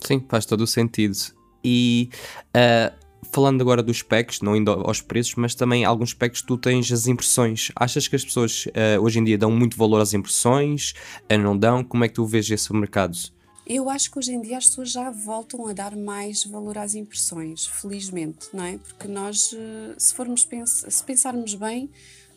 Sim, 0.00 0.24
faz 0.28 0.44
todo 0.44 0.62
o 0.62 0.66
sentido. 0.66 1.16
E 1.62 2.10
uh, 2.48 2.94
falando 3.32 3.60
agora 3.60 3.82
dos 3.82 3.98
specs, 3.98 4.40
não 4.40 4.54
indo 4.54 4.70
aos 4.70 5.00
preços, 5.00 5.34
mas 5.36 5.54
também 5.54 5.84
alguns 5.84 6.10
specs 6.10 6.42
tu 6.42 6.56
tens 6.58 6.90
as 6.92 7.06
impressões. 7.06 7.72
Achas 7.74 8.06
que 8.06 8.14
as 8.14 8.24
pessoas 8.24 8.66
uh, 8.66 9.02
hoje 9.02 9.18
em 9.18 9.24
dia 9.24 9.38
dão 9.38 9.50
muito 9.50 9.76
valor 9.76 10.00
às 10.00 10.12
impressões? 10.12 10.94
Uh, 11.30 11.38
não 11.38 11.56
dão? 11.56 11.82
Como 11.82 12.04
é 12.04 12.08
que 12.08 12.14
tu 12.14 12.26
vês 12.26 12.50
esse 12.50 12.72
mercado? 12.72 13.16
Eu 13.66 13.88
acho 13.88 14.10
que 14.10 14.18
hoje 14.18 14.32
em 14.32 14.42
dia 14.42 14.58
as 14.58 14.66
pessoas 14.66 14.90
já 14.90 15.10
voltam 15.10 15.66
a 15.66 15.72
dar 15.72 15.96
mais 15.96 16.44
valor 16.44 16.76
às 16.76 16.94
impressões, 16.94 17.66
felizmente, 17.66 18.48
não 18.52 18.64
é? 18.64 18.76
Porque 18.76 19.08
nós, 19.08 19.54
se 19.96 20.14
formos 20.14 20.44
pens 20.44 20.84
se 20.86 21.02
pensarmos 21.02 21.54
bem, 21.54 21.90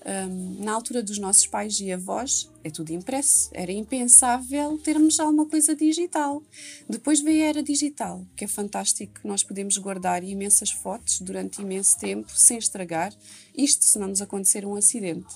um, 0.07 0.63
na 0.63 0.71
altura 0.71 1.03
dos 1.03 1.17
nossos 1.17 1.45
pais 1.45 1.81
e 1.81 1.91
avós, 1.91 2.49
é 2.63 2.69
tudo 2.69 2.91
impresso. 2.91 3.49
Era 3.51 3.73
impensável 3.73 4.77
termos 4.77 5.19
alguma 5.19 5.45
coisa 5.45 5.75
digital. 5.75 6.41
Depois 6.87 7.19
veio 7.19 7.43
a 7.43 7.47
era 7.47 7.63
digital, 7.63 8.25
que 8.33 8.45
é 8.45 8.47
fantástico, 8.47 9.19
nós 9.25 9.43
podemos 9.43 9.77
guardar 9.77 10.23
imensas 10.23 10.71
fotos 10.71 11.19
durante 11.19 11.61
imenso 11.61 11.99
tempo 11.99 12.31
sem 12.33 12.57
estragar. 12.57 13.13
Isto 13.55 13.83
se 13.83 13.99
não 13.99 14.07
nos 14.07 14.21
acontecer 14.21 14.65
um 14.65 14.75
acidente. 14.75 15.35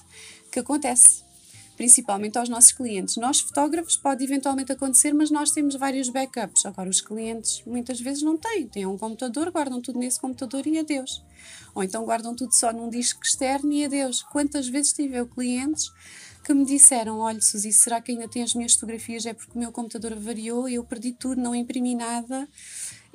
Que 0.50 0.60
acontece 0.60 1.24
principalmente 1.76 2.38
aos 2.38 2.50
nossos 2.50 2.72
clientes. 2.72 3.18
Nós, 3.18 3.40
fotógrafos, 3.40 3.98
pode 3.98 4.24
eventualmente 4.24 4.72
acontecer, 4.72 5.14
mas 5.14 5.32
nós 5.32 5.52
temos 5.52 5.76
vários 5.76 6.10
backups. 6.10 6.66
Agora, 6.66 6.90
os 6.90 7.02
clientes 7.02 7.64
muitas 7.66 8.00
vezes 8.00 8.24
não 8.24 8.38
têm. 8.38 8.68
Têm 8.68 8.86
um 8.86 8.98
computador, 8.98 9.52
guardam 9.52 9.82
tudo 9.82 10.00
nesse 10.00 10.20
computador 10.20 10.66
e 10.68 10.78
adeus. 10.78 11.24
Ou 11.74 11.84
então 11.84 12.04
guardam 12.06 12.36
tudo 12.36 12.54
só 12.54 12.72
num 12.72 12.90
disco 12.90 13.24
externo 13.24 13.72
e 13.72 13.86
adeus. 13.86 14.22
Quantas 14.24 14.68
vezes 14.68 14.94
tive 14.94 15.18
eu 15.18 15.28
clientes 15.28 15.92
que 16.44 16.54
me 16.54 16.66
disseram: 16.66 17.20
Olha, 17.20 17.42
Suzy, 17.42 17.72
será 17.72 18.02
que 18.02 18.12
ainda 18.12 18.28
tem 18.28 18.44
as 18.44 18.54
minhas 18.54 18.74
fotografias? 18.74 19.26
É 19.26 19.34
porque 19.34 19.56
o 19.56 19.60
meu 19.60 19.72
computador 19.72 20.14
variou, 20.16 20.68
eu 20.68 20.84
perdi 20.84 21.14
tudo, 21.14 21.42
não 21.42 21.56
imprimi 21.56 21.96
nada. 21.96 22.48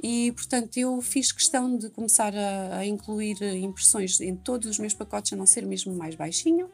E, 0.03 0.31
portanto, 0.33 0.77
eu 0.77 1.01
fiz 1.01 1.33
questão 1.33 1.77
de 1.77 1.89
começar 1.89 2.35
a, 2.37 2.79
a 2.79 2.87
incluir 2.87 3.43
impressões 3.43 4.21
em 4.21 4.37
todos 4.37 4.69
os 4.69 4.79
meus 4.79 4.93
pacotes, 4.93 5.33
a 5.33 5.37
não 5.37 5.47
ser 5.47 5.65
mesmo 5.65 5.95
mais 5.95 6.15
baixinho 6.15 6.69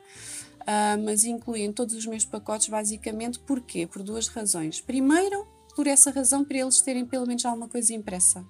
uh, 0.63 1.03
mas 1.05 1.25
incluem 1.25 1.73
todos 1.73 1.95
os 1.95 2.07
meus 2.07 2.25
pacotes 2.25 2.69
basicamente 2.69 3.39
porquê? 3.39 3.87
Por 3.87 4.03
duas 4.03 4.29
razões. 4.29 4.81
Primeiro, 4.81 5.47
por 5.75 5.87
essa 5.87 6.11
razão, 6.11 6.45
para 6.45 6.59
eles 6.59 6.81
terem 6.81 7.05
pelo 7.05 7.27
menos 7.27 7.45
alguma 7.45 7.69
coisa 7.69 7.93
impressa 7.95 8.45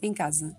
em 0.00 0.12
casa. 0.12 0.56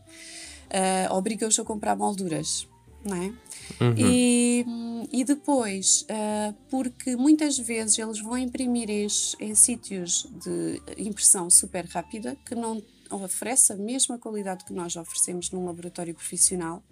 Uh, 0.68 1.14
Obriga-os 1.16 1.58
a 1.60 1.64
comprar 1.64 1.96
molduras, 1.96 2.68
não 3.04 3.18
é? 3.18 3.34
Uhum. 3.82 3.96
E, 3.98 4.66
e 5.12 5.24
depois, 5.24 6.04
uh, 6.04 6.54
porque 6.70 7.16
muitas 7.16 7.58
vezes 7.58 7.98
eles 7.98 8.20
vão 8.20 8.38
imprimir 8.38 8.90
em, 8.90 9.08
em 9.40 9.56
sítios 9.56 10.28
de 10.44 10.82
impressão 10.98 11.50
super 11.50 11.86
rápida 11.86 12.38
que 12.46 12.54
não 12.54 12.82
oferece 13.12 13.74
a 13.74 13.76
mesma 13.76 14.18
qualidade 14.18 14.64
que 14.66 14.74
nós 14.74 14.96
oferecemos 14.96 15.52
num 15.52 15.66
laboratório 15.66 16.14
profissional. 16.14 16.84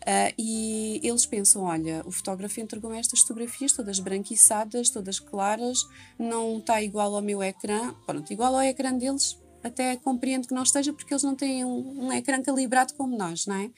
Uh, 0.00 0.32
e 0.38 1.00
eles 1.02 1.26
pensam: 1.26 1.62
olha, 1.62 2.02
o 2.06 2.10
fotógrafo 2.10 2.60
entregou 2.60 2.92
estas 2.92 3.20
fotografias 3.20 3.72
todas 3.72 3.98
branquiçadas, 3.98 4.88
todas 4.88 5.20
claras, 5.20 5.86
não 6.18 6.58
está 6.58 6.80
igual 6.82 7.14
ao 7.14 7.22
meu 7.22 7.42
ecrã. 7.42 7.94
Pronto, 8.06 8.32
igual 8.32 8.54
ao 8.54 8.62
ecrã 8.62 8.96
deles, 8.96 9.38
até 9.62 9.96
compreendo 9.96 10.48
que 10.48 10.54
não 10.54 10.62
esteja, 10.62 10.92
porque 10.92 11.12
eles 11.12 11.22
não 11.22 11.34
têm 11.34 11.64
um, 11.64 12.06
um 12.06 12.12
ecrã 12.12 12.42
calibrado 12.42 12.94
como 12.94 13.16
nós, 13.16 13.46
não 13.46 13.56
é? 13.56 13.70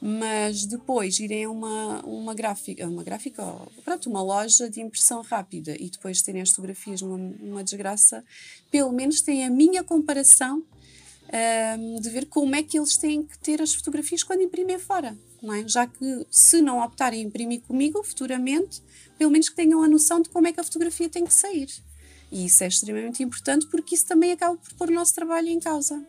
Mas 0.00 0.64
depois 0.64 1.20
irem 1.20 1.44
a 1.44 1.50
uma, 1.50 2.00
uma 2.00 2.34
gráfica, 2.34 2.88
uma 2.88 3.04
gráfica, 3.04 3.44
pronto, 3.84 4.10
uma 4.10 4.22
loja 4.22 4.68
de 4.68 4.80
impressão 4.80 5.22
rápida 5.22 5.76
e 5.78 5.88
depois 5.90 6.22
terem 6.22 6.42
as 6.42 6.48
fotografias 6.48 7.02
numa, 7.02 7.62
desgraça, 7.62 8.24
pelo 8.68 8.90
menos 8.90 9.20
têm 9.20 9.44
a 9.44 9.50
minha 9.50 9.84
comparação 9.84 10.64
um, 11.78 12.00
de 12.00 12.10
ver 12.10 12.26
como 12.26 12.56
é 12.56 12.64
que 12.64 12.76
eles 12.76 12.96
têm 12.96 13.22
que 13.22 13.38
ter 13.38 13.62
as 13.62 13.74
fotografias 13.74 14.24
quando 14.24 14.42
imprimem 14.42 14.76
fora 14.76 15.16
é? 15.50 15.66
Já 15.66 15.86
que 15.86 16.26
se 16.30 16.60
não 16.60 16.84
optarem 16.84 17.22
em 17.22 17.26
imprimir 17.26 17.62
comigo 17.62 18.02
futuramente, 18.02 18.82
pelo 19.18 19.30
menos 19.30 19.48
que 19.48 19.56
tenham 19.56 19.82
a 19.82 19.88
noção 19.88 20.20
de 20.20 20.28
como 20.28 20.46
é 20.46 20.52
que 20.52 20.60
a 20.60 20.64
fotografia 20.64 21.08
tem 21.08 21.24
que 21.24 21.32
sair. 21.32 21.68
E 22.30 22.46
isso 22.46 22.62
é 22.62 22.68
extremamente 22.68 23.22
importante 23.22 23.66
porque 23.66 23.94
isso 23.94 24.06
também 24.06 24.32
acaba 24.32 24.56
por 24.56 24.72
pôr 24.74 24.88
o 24.90 24.94
nosso 24.94 25.14
trabalho 25.14 25.48
em 25.48 25.58
causa. 25.58 26.04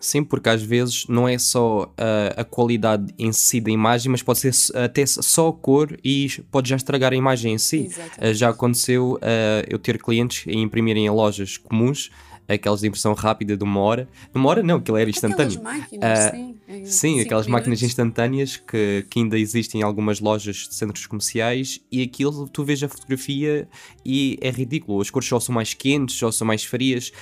Sim, 0.00 0.22
porque 0.22 0.48
às 0.48 0.62
vezes 0.62 1.06
não 1.08 1.28
é 1.28 1.38
só 1.38 1.84
uh, 1.84 1.88
a 2.36 2.44
qualidade 2.44 3.12
em 3.18 3.32
si 3.32 3.60
da 3.60 3.70
imagem, 3.70 4.10
mas 4.12 4.22
pode 4.22 4.38
ser 4.38 4.76
até 4.76 5.04
só 5.04 5.48
a 5.48 5.52
cor 5.52 5.98
e 6.04 6.28
pode 6.50 6.68
já 6.68 6.76
estragar 6.76 7.12
a 7.12 7.16
imagem 7.16 7.54
em 7.54 7.58
si. 7.58 7.90
Uh, 8.16 8.32
já 8.32 8.50
aconteceu 8.50 9.14
uh, 9.14 9.66
eu 9.66 9.78
ter 9.78 10.00
clientes 10.00 10.46
a 10.46 10.52
imprimirem 10.52 11.06
em 11.06 11.10
lojas 11.10 11.56
comuns 11.56 12.10
aquelas 12.48 12.80
de 12.80 12.88
impressão 12.88 13.12
rápida 13.14 13.56
de 13.56 13.64
uma 13.64 13.80
hora. 13.80 14.08
Uma 14.34 14.48
hora 14.48 14.62
não, 14.62 14.76
aquilo 14.76 14.96
era 14.96 15.10
instantâneo. 15.10 15.60
Aquelas 15.60 15.80
máquinas, 15.80 16.30
sim. 16.30 16.58
Sim, 16.84 17.20
aquelas 17.20 17.46
minutos. 17.46 17.48
máquinas 17.48 17.82
instantâneas 17.82 18.56
que, 18.56 19.06
que 19.08 19.20
ainda 19.20 19.38
existem 19.38 19.80
em 19.80 19.84
algumas 19.84 20.20
lojas 20.20 20.68
de 20.68 20.74
centros 20.74 21.06
comerciais 21.06 21.80
e 21.90 22.02
aquilo 22.02 22.48
tu 22.48 22.64
vês 22.64 22.82
a 22.82 22.88
fotografia 22.88 23.68
e 24.04 24.38
é 24.40 24.50
ridículo. 24.50 25.00
As 25.00 25.10
cores 25.10 25.28
só 25.28 25.40
são 25.40 25.54
mais 25.54 25.74
quentes, 25.74 26.16
só 26.16 26.30
são 26.30 26.46
mais 26.46 26.64
frias. 26.64 27.12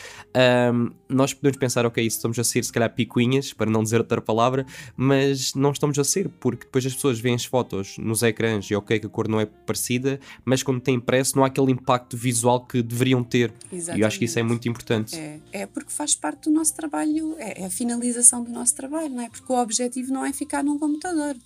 Um, 0.72 0.90
nós 1.08 1.32
podemos 1.32 1.58
pensar, 1.58 1.86
ok, 1.86 2.04
estamos 2.04 2.38
a 2.38 2.44
ser 2.44 2.64
se 2.64 2.72
calhar 2.72 2.92
picuinhas, 2.92 3.52
para 3.52 3.70
não 3.70 3.82
dizer 3.82 3.98
outra 3.98 4.20
palavra, 4.20 4.66
mas 4.96 5.54
não 5.54 5.70
estamos 5.70 5.98
a 5.98 6.04
ser, 6.04 6.28
porque 6.40 6.64
depois 6.64 6.84
as 6.84 6.94
pessoas 6.94 7.18
veem 7.18 7.34
as 7.34 7.44
fotos 7.44 7.96
nos 7.98 8.22
ecrãs 8.22 8.66
e 8.70 8.74
ok 8.74 8.98
que 8.98 9.06
a 9.06 9.08
cor 9.08 9.28
não 9.28 9.40
é 9.40 9.46
parecida, 9.46 10.20
mas 10.44 10.62
quando 10.62 10.80
tem 10.80 10.96
impresso 10.96 11.36
não 11.36 11.44
há 11.44 11.46
aquele 11.46 11.72
impacto 11.72 12.16
visual 12.16 12.60
que 12.60 12.82
deveriam 12.82 13.22
ter. 13.22 13.52
Exatamente. 13.72 13.98
E 13.98 14.02
eu 14.02 14.06
acho 14.06 14.18
que 14.18 14.24
isso 14.24 14.38
é 14.38 14.42
muito 14.42 14.68
importante. 14.68 15.15
É, 15.18 15.40
é 15.52 15.66
porque 15.66 15.90
faz 15.90 16.14
parte 16.14 16.44
do 16.44 16.50
nosso 16.50 16.74
trabalho, 16.74 17.34
é, 17.38 17.62
é, 17.62 17.66
a 17.66 17.70
finalização 17.70 18.42
do 18.42 18.50
nosso 18.50 18.74
trabalho, 18.74 19.10
não 19.10 19.22
é? 19.22 19.28
Porque 19.28 19.52
o 19.52 19.56
objetivo 19.56 20.12
não 20.12 20.24
é 20.24 20.32
ficar 20.32 20.62
num 20.62 20.78
computador. 20.78 21.36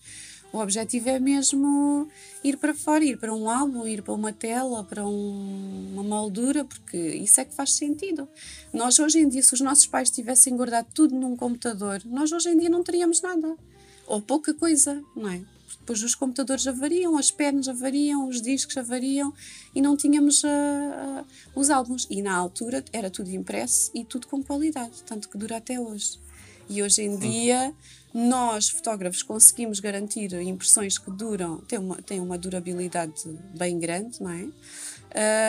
O 0.53 0.59
objetivo 0.59 1.09
é 1.09 1.21
mesmo 1.21 2.09
ir 2.43 2.57
para 2.57 2.75
fora, 2.75 3.05
ir 3.05 3.17
para 3.19 3.33
um 3.33 3.49
álbum, 3.49 3.87
ir 3.87 4.03
para 4.03 4.13
uma 4.13 4.33
tela, 4.33 4.83
para 4.83 5.07
um, 5.07 5.93
uma 5.93 6.03
moldura, 6.03 6.65
porque 6.65 6.97
isso 6.97 7.41
é 7.41 7.45
que 7.45 7.55
faz 7.55 7.75
sentido. 7.75 8.29
Nós 8.73 8.99
hoje 8.99 9.21
em 9.21 9.29
dia, 9.29 9.43
se 9.43 9.55
os 9.55 9.61
nossos 9.61 9.87
pais 9.87 10.11
tivessem 10.11 10.57
guardado 10.57 10.89
tudo 10.93 11.15
num 11.15 11.37
computador, 11.37 12.03
nós 12.05 12.33
hoje 12.33 12.49
em 12.49 12.59
dia 12.59 12.69
não 12.69 12.83
teríamos 12.83 13.23
nada. 13.23 13.57
Ou 14.09 14.21
pouca 14.21 14.53
coisa, 14.53 15.01
não 15.15 15.31
é? 15.31 15.41
Depois 15.79 16.03
os 16.03 16.15
computadores 16.15 16.67
avariam, 16.67 17.17
as 17.17 17.31
pernas 17.31 17.69
avariam, 17.69 18.29
os 18.29 18.41
discos 18.41 18.77
avariam 18.77 19.33
e 19.75 19.81
não 19.81 19.97
tínhamos 19.97 20.43
uh, 20.43 20.47
uh, 20.47 21.27
os 21.55 21.71
álbuns. 21.71 22.07
E 22.11 22.23
na 22.23 22.35
altura 22.35 22.85
era 22.93 23.11
tudo 23.11 23.31
impresso 23.31 23.91
e 23.95 24.05
tudo 24.05 24.27
com 24.27 24.43
qualidade, 24.43 25.03
tanto 25.07 25.29
que 25.29 25.39
dura 25.39 25.57
até 25.57 25.79
hoje. 25.79 26.19
E 26.69 26.83
hoje 26.83 27.03
em 27.03 27.17
dia 27.17 27.75
nós, 28.13 28.69
fotógrafos, 28.69 29.23
conseguimos 29.23 29.79
garantir 29.79 30.33
impressões 30.35 30.99
que 30.99 31.11
duram, 31.11 31.59
têm 31.59 31.79
uma, 31.79 31.97
têm 31.97 32.21
uma 32.21 32.37
durabilidade 32.37 33.23
bem 33.57 33.79
grande, 33.79 34.21
não 34.21 34.31
é? 34.31 34.43
Uh, 34.43 34.53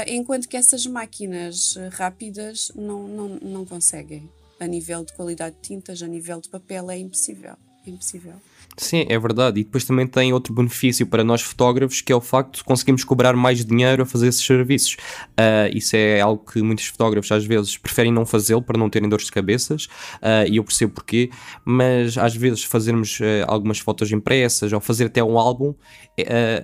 enquanto 0.08 0.48
que 0.48 0.58
essas 0.58 0.86
máquinas 0.86 1.76
rápidas 1.92 2.72
não, 2.76 3.08
não, 3.08 3.28
não 3.42 3.66
conseguem. 3.66 4.30
A 4.60 4.68
nível 4.68 5.04
de 5.04 5.14
qualidade 5.14 5.56
de 5.56 5.62
tintas, 5.62 6.04
a 6.04 6.08
nível 6.08 6.40
de 6.40 6.50
papel, 6.50 6.92
é 6.92 6.98
impossível. 6.98 7.56
É 7.86 7.90
impossível. 7.90 8.36
Sim, 8.78 9.06
é 9.10 9.20
verdade. 9.20 9.60
E 9.60 9.64
depois 9.64 9.84
também 9.84 10.08
tem 10.08 10.34
outro 10.34 10.54
benefício 10.54 11.06
para 11.06 11.24
nós 11.24 11.42
fotógrafos, 11.42 12.02
que 12.02 12.12
é 12.12 12.16
o 12.16 12.22
facto 12.22 12.58
de 12.58 12.64
conseguirmos 12.64 13.04
cobrar 13.04 13.36
mais 13.36 13.66
dinheiro 13.66 14.04
a 14.04 14.06
fazer 14.06 14.28
esses 14.28 14.44
serviços. 14.44 14.98
Uh, 15.32 15.76
isso 15.76 15.96
é 15.96 16.22
algo 16.22 16.44
que 16.44 16.62
muitos 16.62 16.86
fotógrafos 16.88 17.32
às 17.32 17.46
vezes 17.46 17.78
preferem 17.78 18.12
não 18.12 18.26
fazê-lo 18.26 18.62
para 18.62 18.78
não 18.78 18.90
terem 18.90 19.10
dores 19.10 19.26
de 19.26 19.32
cabeças, 19.32 19.86
uh, 19.86 20.48
e 20.50 20.58
eu 20.58 20.64
percebo 20.64 20.94
porquê, 20.94 21.30
mas 21.66 22.18
às 22.18 22.36
vezes 22.36 22.64
fazermos 22.64 23.20
uh, 23.20 23.46
algumas 23.48 23.80
fotos 23.80 24.12
impressas 24.12 24.72
ou 24.72 24.80
fazer 24.80 25.06
até 25.06 25.24
um 25.24 25.38
álbum 25.38 25.74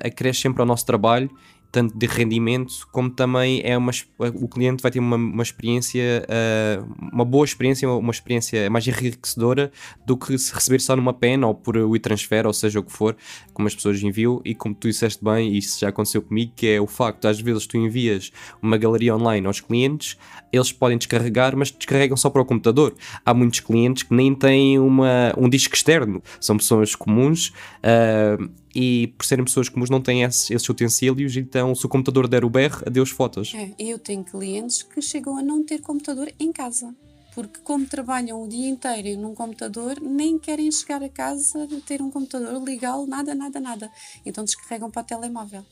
acresce 0.04 0.42
sempre 0.42 0.62
ao 0.62 0.68
nosso 0.68 0.86
trabalho 0.86 1.30
tanto 1.78 1.96
de 1.96 2.08
rendimento 2.08 2.88
como 2.92 3.08
também 3.08 3.62
é 3.64 3.78
uma, 3.78 3.92
o 4.18 4.48
cliente 4.48 4.82
vai 4.82 4.90
ter 4.90 4.98
uma, 4.98 5.16
uma 5.16 5.44
experiência, 5.44 6.26
uh, 6.26 7.08
uma 7.14 7.24
boa 7.24 7.46
experiência, 7.46 7.88
uma 7.88 8.10
experiência 8.10 8.68
mais 8.68 8.88
enriquecedora 8.88 9.72
do 10.04 10.18
que 10.18 10.36
se 10.40 10.52
receber 10.52 10.80
só 10.80 10.96
numa 10.96 11.14
pen 11.14 11.44
ou 11.44 11.54
por 11.54 11.78
o 11.78 11.96
e-transfer, 11.96 12.48
ou 12.48 12.54
seja 12.54 12.80
o 12.80 12.84
que 12.84 12.92
for, 12.92 13.16
como 13.54 13.68
as 13.68 13.76
pessoas 13.76 14.02
enviam. 14.02 14.42
E 14.44 14.56
como 14.56 14.74
tu 14.74 14.88
disseste 14.88 15.24
bem, 15.24 15.54
e 15.54 15.60
isso 15.60 15.80
já 15.80 15.90
aconteceu 15.90 16.24
comigo, 16.24 16.52
que 16.56 16.66
é 16.66 16.82
o 16.82 16.88
facto, 16.88 17.28
às 17.28 17.40
vezes 17.40 17.68
tu 17.68 17.78
envias 17.78 18.32
uma 18.60 18.76
galeria 18.76 19.16
online 19.16 19.46
aos 19.46 19.62
clientes, 19.62 20.18
eles 20.52 20.72
podem 20.72 20.98
descarregar, 20.98 21.56
mas 21.56 21.70
descarregam 21.70 22.18
só 22.18 22.32
para 22.32 22.42
o 22.42 22.46
computador. 22.46 22.96
Há 23.24 23.36
muitos 23.36 23.60
clientes 23.60 24.02
que 24.02 24.16
nem 24.16 24.34
têm 24.34 24.80
uma, 24.80 25.32
um 25.38 25.48
disco 25.48 25.76
externo, 25.76 26.24
são 26.40 26.58
pessoas 26.58 26.96
comuns. 26.96 27.54
Uh, 27.84 28.50
e 28.80 29.08
por 29.18 29.26
serem 29.26 29.44
pessoas 29.44 29.70
comuns 29.70 29.90
não 29.90 30.00
têm 30.00 30.22
esses, 30.22 30.52
esses 30.52 30.70
utensílios, 30.70 31.36
então 31.36 31.74
se 31.74 31.84
o 31.84 31.90
computador 31.90 32.28
der 32.28 32.46
o 32.46 32.50
berro, 32.50 32.84
adeus 32.86 33.10
fotos. 33.10 33.52
É, 33.56 33.72
eu 33.80 33.98
tenho 33.98 34.24
clientes 34.24 34.84
que 34.84 35.02
chegam 35.02 35.36
a 35.36 35.42
não 35.42 35.66
ter 35.66 35.82
computador 35.82 36.32
em 36.40 36.52
casa 36.52 36.96
porque 37.34 37.60
como 37.64 37.86
trabalham 37.86 38.42
o 38.42 38.48
dia 38.48 38.68
inteiro 38.68 39.22
num 39.22 39.36
computador, 39.36 40.02
nem 40.02 40.40
querem 40.40 40.72
chegar 40.72 41.04
a 41.04 41.10
casa 41.10 41.68
ter 41.86 42.02
um 42.02 42.10
computador 42.10 42.60
legal, 42.64 43.06
nada, 43.06 43.36
nada, 43.36 43.60
nada. 43.60 43.92
Então 44.26 44.44
descarregam 44.44 44.90
para 44.90 45.04
o 45.04 45.06
telemóvel. 45.06 45.64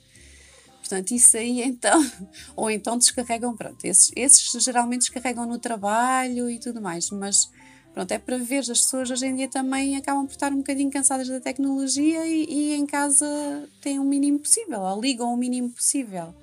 Portanto, 0.78 1.12
isso 1.12 1.36
aí 1.36 1.64
então, 1.64 2.00
ou 2.56 2.70
então 2.70 3.00
descarregam, 3.00 3.56
pronto, 3.56 3.84
esses, 3.84 4.12
esses 4.16 4.64
geralmente 4.64 5.02
descarregam 5.02 5.48
no 5.48 5.58
trabalho 5.58 6.52
e 6.52 6.60
tudo 6.60 6.80
mais, 6.80 7.10
mas 7.10 7.50
pronto, 7.96 8.12
é 8.12 8.20
para 8.20 8.38
ver, 8.38 8.60
as 8.60 8.68
pessoas 8.68 9.10
hoje 9.10 9.26
em 9.26 9.36
dia 9.38 9.48
também 9.48 9.96
acabam 9.96 10.26
por 10.26 10.34
estar 10.34 10.52
um 10.52 10.58
bocadinho 10.58 10.92
cansadas 10.92 11.30
da 11.30 11.40
tecnologia 11.40 12.28
e, 12.28 12.44
e 12.44 12.74
em 12.74 12.86
casa 12.86 13.26
têm 13.80 14.00
o 14.00 14.04
mínimo 14.04 14.38
possível, 14.38 14.82
ou 14.82 15.02
ligam 15.02 15.34
o 15.34 15.38
mínimo 15.38 15.70
possível. 15.70 16.36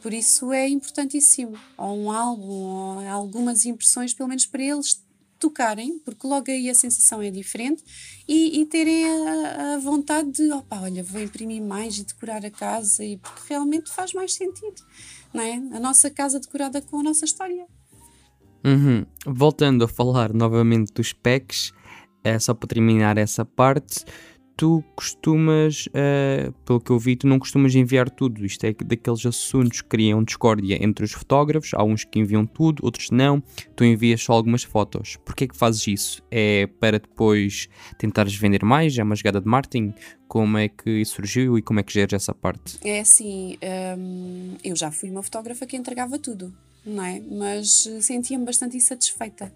Por 0.00 0.14
isso 0.14 0.50
é 0.54 0.66
importantíssimo, 0.66 1.54
ou 1.76 1.98
um 1.98 2.10
álbum, 2.10 2.48
ou 2.48 3.08
algumas 3.10 3.66
impressões, 3.66 4.14
pelo 4.14 4.30
menos 4.30 4.46
para 4.46 4.62
eles 4.62 5.04
tocarem, 5.38 5.98
porque 5.98 6.26
logo 6.26 6.50
aí 6.50 6.70
a 6.70 6.74
sensação 6.74 7.20
é 7.20 7.30
diferente, 7.30 7.84
e, 8.26 8.58
e 8.58 8.64
terem 8.64 9.04
a, 9.04 9.74
a, 9.74 9.78
vontade 9.78 10.30
de, 10.30 10.50
opa, 10.50 10.80
olha, 10.80 11.04
vou 11.04 11.20
imprimir 11.20 11.62
mais 11.62 11.98
e 11.98 12.04
decorar 12.04 12.42
a 12.46 12.50
casa, 12.50 13.04
e 13.04 13.18
porque 13.18 13.42
realmente 13.50 13.90
faz 13.90 14.14
mais 14.14 14.32
sentido, 14.32 14.82
não 15.34 15.42
é? 15.42 15.56
A 15.76 15.80
nossa 15.80 16.08
casa 16.08 16.40
decorada 16.40 16.80
com 16.80 17.00
a 17.00 17.02
nossa 17.02 17.26
história. 17.26 17.66
Uhum. 18.64 19.04
Voltando 19.26 19.84
a 19.84 19.88
falar 19.88 20.32
novamente 20.32 20.92
dos 20.92 21.12
packs, 21.12 21.72
é 22.22 22.38
só 22.38 22.54
para 22.54 22.68
terminar 22.68 23.16
essa 23.16 23.44
parte, 23.44 24.04
tu 24.60 24.84
costumas, 24.94 25.86
uh, 25.86 26.52
pelo 26.66 26.78
que 26.78 26.90
eu 26.90 26.98
vi, 26.98 27.16
tu 27.16 27.26
não 27.26 27.38
costumas 27.38 27.74
enviar 27.74 28.10
tudo. 28.10 28.44
Isto 28.44 28.64
é 28.66 28.74
daqueles 28.74 29.24
assuntos 29.24 29.80
que 29.80 29.88
criam 29.88 30.22
discórdia 30.22 30.76
entre 30.84 31.02
os 31.02 31.12
fotógrafos. 31.12 31.70
Há 31.72 31.82
uns 31.82 32.04
que 32.04 32.18
enviam 32.18 32.44
tudo, 32.44 32.84
outros 32.84 33.10
não. 33.10 33.42
Tu 33.74 33.84
envias 33.84 34.22
só 34.22 34.34
algumas 34.34 34.62
fotos. 34.62 35.16
Porquê 35.24 35.44
é 35.44 35.48
que 35.48 35.56
fazes 35.56 35.86
isso? 35.86 36.22
É 36.30 36.66
para 36.78 36.98
depois 36.98 37.70
tentares 37.96 38.34
vender 38.34 38.62
mais? 38.62 38.98
É 38.98 39.02
uma 39.02 39.16
jogada 39.16 39.40
de 39.40 39.48
marketing? 39.48 39.94
Como 40.28 40.58
é 40.58 40.68
que 40.68 40.90
isso 40.90 41.14
surgiu 41.14 41.56
e 41.56 41.62
como 41.62 41.80
é 41.80 41.82
que 41.82 41.94
geres 41.94 42.12
essa 42.12 42.34
parte? 42.34 42.78
É 42.84 43.00
assim, 43.00 43.56
hum, 43.98 44.56
eu 44.62 44.76
já 44.76 44.90
fui 44.90 45.10
uma 45.10 45.22
fotógrafa 45.22 45.64
que 45.64 45.74
entregava 45.74 46.18
tudo, 46.18 46.54
não 46.84 47.04
é? 47.04 47.20
Mas 47.20 47.88
sentia-me 48.00 48.44
bastante 48.44 48.76
insatisfeita 48.76 49.52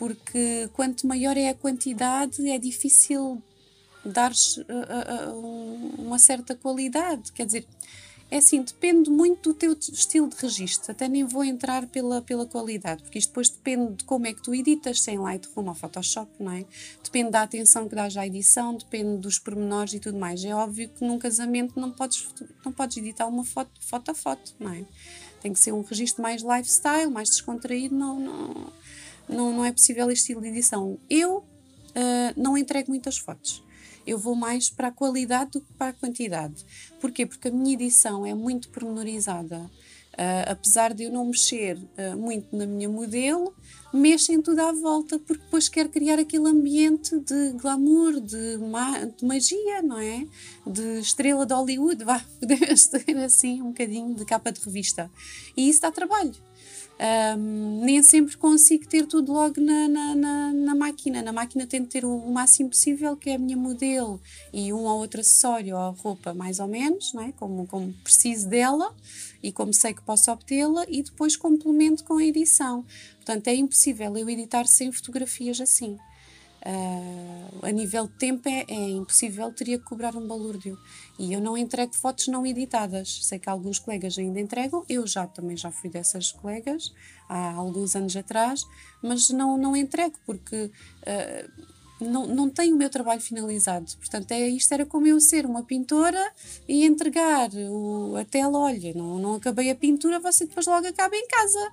porque 0.00 0.70
quanto 0.72 1.06
maior 1.06 1.36
é 1.36 1.50
a 1.50 1.54
quantidade, 1.54 2.48
é 2.48 2.58
difícil 2.58 3.42
dares 4.02 4.56
uh, 4.56 4.62
uh, 5.30 6.00
uma 6.00 6.18
certa 6.18 6.54
qualidade. 6.54 7.30
Quer 7.32 7.44
dizer, 7.44 7.66
é 8.30 8.38
assim, 8.38 8.62
depende 8.62 9.10
muito 9.10 9.50
do 9.50 9.54
teu 9.54 9.72
estilo 9.74 10.26
de 10.30 10.36
registro. 10.36 10.90
Até 10.90 11.06
nem 11.06 11.22
vou 11.24 11.44
entrar 11.44 11.86
pela, 11.86 12.22
pela 12.22 12.46
qualidade, 12.46 13.02
porque 13.02 13.18
isto 13.18 13.28
depois 13.28 13.50
depende 13.50 13.96
de 13.96 14.04
como 14.04 14.26
é 14.26 14.32
que 14.32 14.42
tu 14.42 14.54
editas, 14.54 15.02
sem 15.02 15.18
Lightroom 15.18 15.68
ou 15.68 15.74
Photoshop, 15.74 16.30
não 16.40 16.52
é? 16.52 16.64
Depende 17.04 17.32
da 17.32 17.42
atenção 17.42 17.86
que 17.86 17.94
dás 17.94 18.16
à 18.16 18.26
edição, 18.26 18.74
depende 18.74 19.18
dos 19.18 19.38
pormenores 19.38 19.92
e 19.92 20.00
tudo 20.00 20.18
mais. 20.18 20.42
É 20.42 20.54
óbvio 20.54 20.88
que 20.88 21.04
num 21.04 21.18
casamento 21.18 21.78
não 21.78 21.90
podes, 21.90 22.26
não 22.64 22.72
podes 22.72 22.96
editar 22.96 23.26
uma 23.26 23.44
foto, 23.44 23.70
foto 23.80 24.12
a 24.12 24.14
foto, 24.14 24.54
não 24.58 24.72
é? 24.72 24.82
Tem 25.40 25.52
que 25.52 25.58
ser 25.58 25.72
um 25.72 25.82
registro 25.82 26.22
mais 26.22 26.42
lifestyle, 26.42 27.10
mais 27.10 27.30
descontraído, 27.30 27.94
não, 27.94 28.20
não, 28.20 28.72
não, 29.28 29.52
não 29.52 29.64
é 29.64 29.72
possível 29.72 30.10
este 30.10 30.22
estilo 30.22 30.40
de 30.40 30.48
edição. 30.48 30.98
Eu 31.08 31.38
uh, 31.38 31.44
não 32.36 32.56
entrego 32.56 32.90
muitas 32.90 33.18
fotos 33.18 33.62
eu 34.06 34.18
vou 34.18 34.34
mais 34.34 34.68
para 34.68 34.88
a 34.88 34.92
qualidade 34.92 35.52
do 35.52 35.60
que 35.60 35.72
para 35.74 35.88
a 35.88 35.92
quantidade. 35.92 36.64
Porquê? 37.00 37.26
Porque 37.26 37.48
a 37.48 37.50
minha 37.50 37.74
edição 37.74 38.24
é 38.26 38.34
muito 38.34 38.68
pormenorizada. 38.70 39.70
Uh, 40.12 40.50
apesar 40.50 40.92
de 40.92 41.04
eu 41.04 41.12
não 41.12 41.24
mexer 41.24 41.78
uh, 41.78 42.16
muito 42.16 42.54
na 42.54 42.66
minha 42.66 42.88
modelo, 42.88 43.54
mexo 43.92 44.32
em 44.32 44.42
tudo 44.42 44.60
à 44.60 44.72
volta, 44.72 45.18
porque 45.18 45.42
depois 45.42 45.68
quero 45.68 45.88
criar 45.88 46.18
aquele 46.18 46.48
ambiente 46.48 47.18
de 47.20 47.52
glamour, 47.52 48.20
de, 48.20 48.58
ma 48.58 49.04
de 49.04 49.24
magia, 49.24 49.82
não 49.82 49.98
é? 49.98 50.26
De 50.66 50.98
estrela 50.98 51.46
de 51.46 51.54
Hollywood, 51.54 52.02
vá, 52.04 52.22
podemos 52.38 52.86
ter 52.86 53.16
assim 53.18 53.62
um 53.62 53.68
bocadinho 53.68 54.14
de 54.14 54.24
capa 54.24 54.50
de 54.50 54.60
revista. 54.60 55.10
E 55.56 55.68
isso 55.68 55.80
dá 55.80 55.90
trabalho. 55.90 56.34
Um, 57.00 57.82
nem 57.82 58.02
sempre 58.02 58.36
consigo 58.36 58.86
ter 58.86 59.06
tudo 59.06 59.32
logo 59.32 59.58
na, 59.58 59.88
na, 59.88 60.14
na, 60.14 60.52
na, 60.52 60.74
máquina. 60.74 61.22
Na 61.22 61.32
máquina 61.32 61.66
tento 61.66 61.88
ter 61.88 62.04
o, 62.04 62.14
o, 62.14 62.30
máximo 62.30 62.68
possível, 62.68 63.16
que 63.16 63.30
é 63.30 63.36
a 63.36 63.38
minha 63.38 63.56
modelo 63.56 64.20
e 64.52 64.70
um 64.70 64.84
ou 64.84 64.98
outro 64.98 65.22
acessório 65.22 65.78
ou 65.78 65.92
roupa, 65.92 66.34
mais 66.34 66.60
ou 66.60 66.68
menos, 66.68 67.14
não 67.14 67.22
é? 67.22 67.32
como, 67.32 67.66
como 67.66 67.90
preciso 68.04 68.46
dela 68.50 68.94
e 69.42 69.50
como 69.50 69.72
sei 69.72 69.94
que 69.94 70.02
posso 70.02 70.30
obtê-la, 70.30 70.84
e 70.90 71.02
depois 71.02 71.38
complemento 71.38 72.04
com 72.04 72.18
a 72.18 72.24
edição. 72.24 72.84
Portanto, 73.16 73.48
é 73.48 73.54
impossível 73.54 74.14
eu 74.18 74.28
editar 74.28 74.66
sem 74.66 74.92
fotografias 74.92 75.58
assim. 75.58 75.98
Uh, 76.64 77.66
a 77.66 77.70
nível 77.70 78.06
de 78.06 78.12
tempo 78.14 78.46
é, 78.46 78.66
é, 78.68 78.90
impossível, 78.90 79.50
teria 79.52 79.78
que 79.78 79.84
cobrar 79.84 80.14
um 80.14 80.26
balúrdio. 80.26 80.78
E 81.18 81.32
eu 81.32 81.40
não 81.40 81.56
entrego 81.56 81.94
fotos 81.94 82.28
não 82.28 82.46
editadas. 82.46 83.20
Sei 83.22 83.38
que 83.38 83.48
alguns 83.48 83.78
colegas 83.78 84.18
ainda 84.18 84.40
entregam, 84.40 84.84
eu 84.88 85.06
já 85.06 85.26
também 85.26 85.56
já 85.56 85.70
fui 85.70 85.88
dessas 85.88 86.32
colegas 86.32 86.92
há 87.28 87.52
alguns 87.52 87.96
anos 87.96 88.14
atrás, 88.16 88.66
mas 89.02 89.30
não, 89.30 89.56
não 89.56 89.76
entrego 89.76 90.18
porque 90.26 90.64
uh, 90.66 91.64
não, 92.00 92.26
não 92.26 92.50
tenho 92.50 92.74
o 92.74 92.78
meu 92.78 92.90
trabalho 92.90 93.20
finalizado. 93.20 93.96
Portanto, 93.96 94.32
é, 94.32 94.48
isto 94.48 94.72
era 94.72 94.84
como 94.84 95.06
eu 95.06 95.20
ser 95.20 95.46
uma 95.46 95.62
pintora 95.62 96.32
e 96.68 96.84
entregar 96.84 97.50
o, 97.54 98.16
a 98.16 98.24
tela, 98.24 98.58
olha, 98.58 98.92
não, 98.94 99.18
não 99.18 99.34
acabei 99.34 99.70
a 99.70 99.74
pintura, 99.74 100.18
você 100.18 100.46
depois 100.46 100.66
logo 100.66 100.86
acaba 100.86 101.14
em 101.16 101.26
casa 101.26 101.72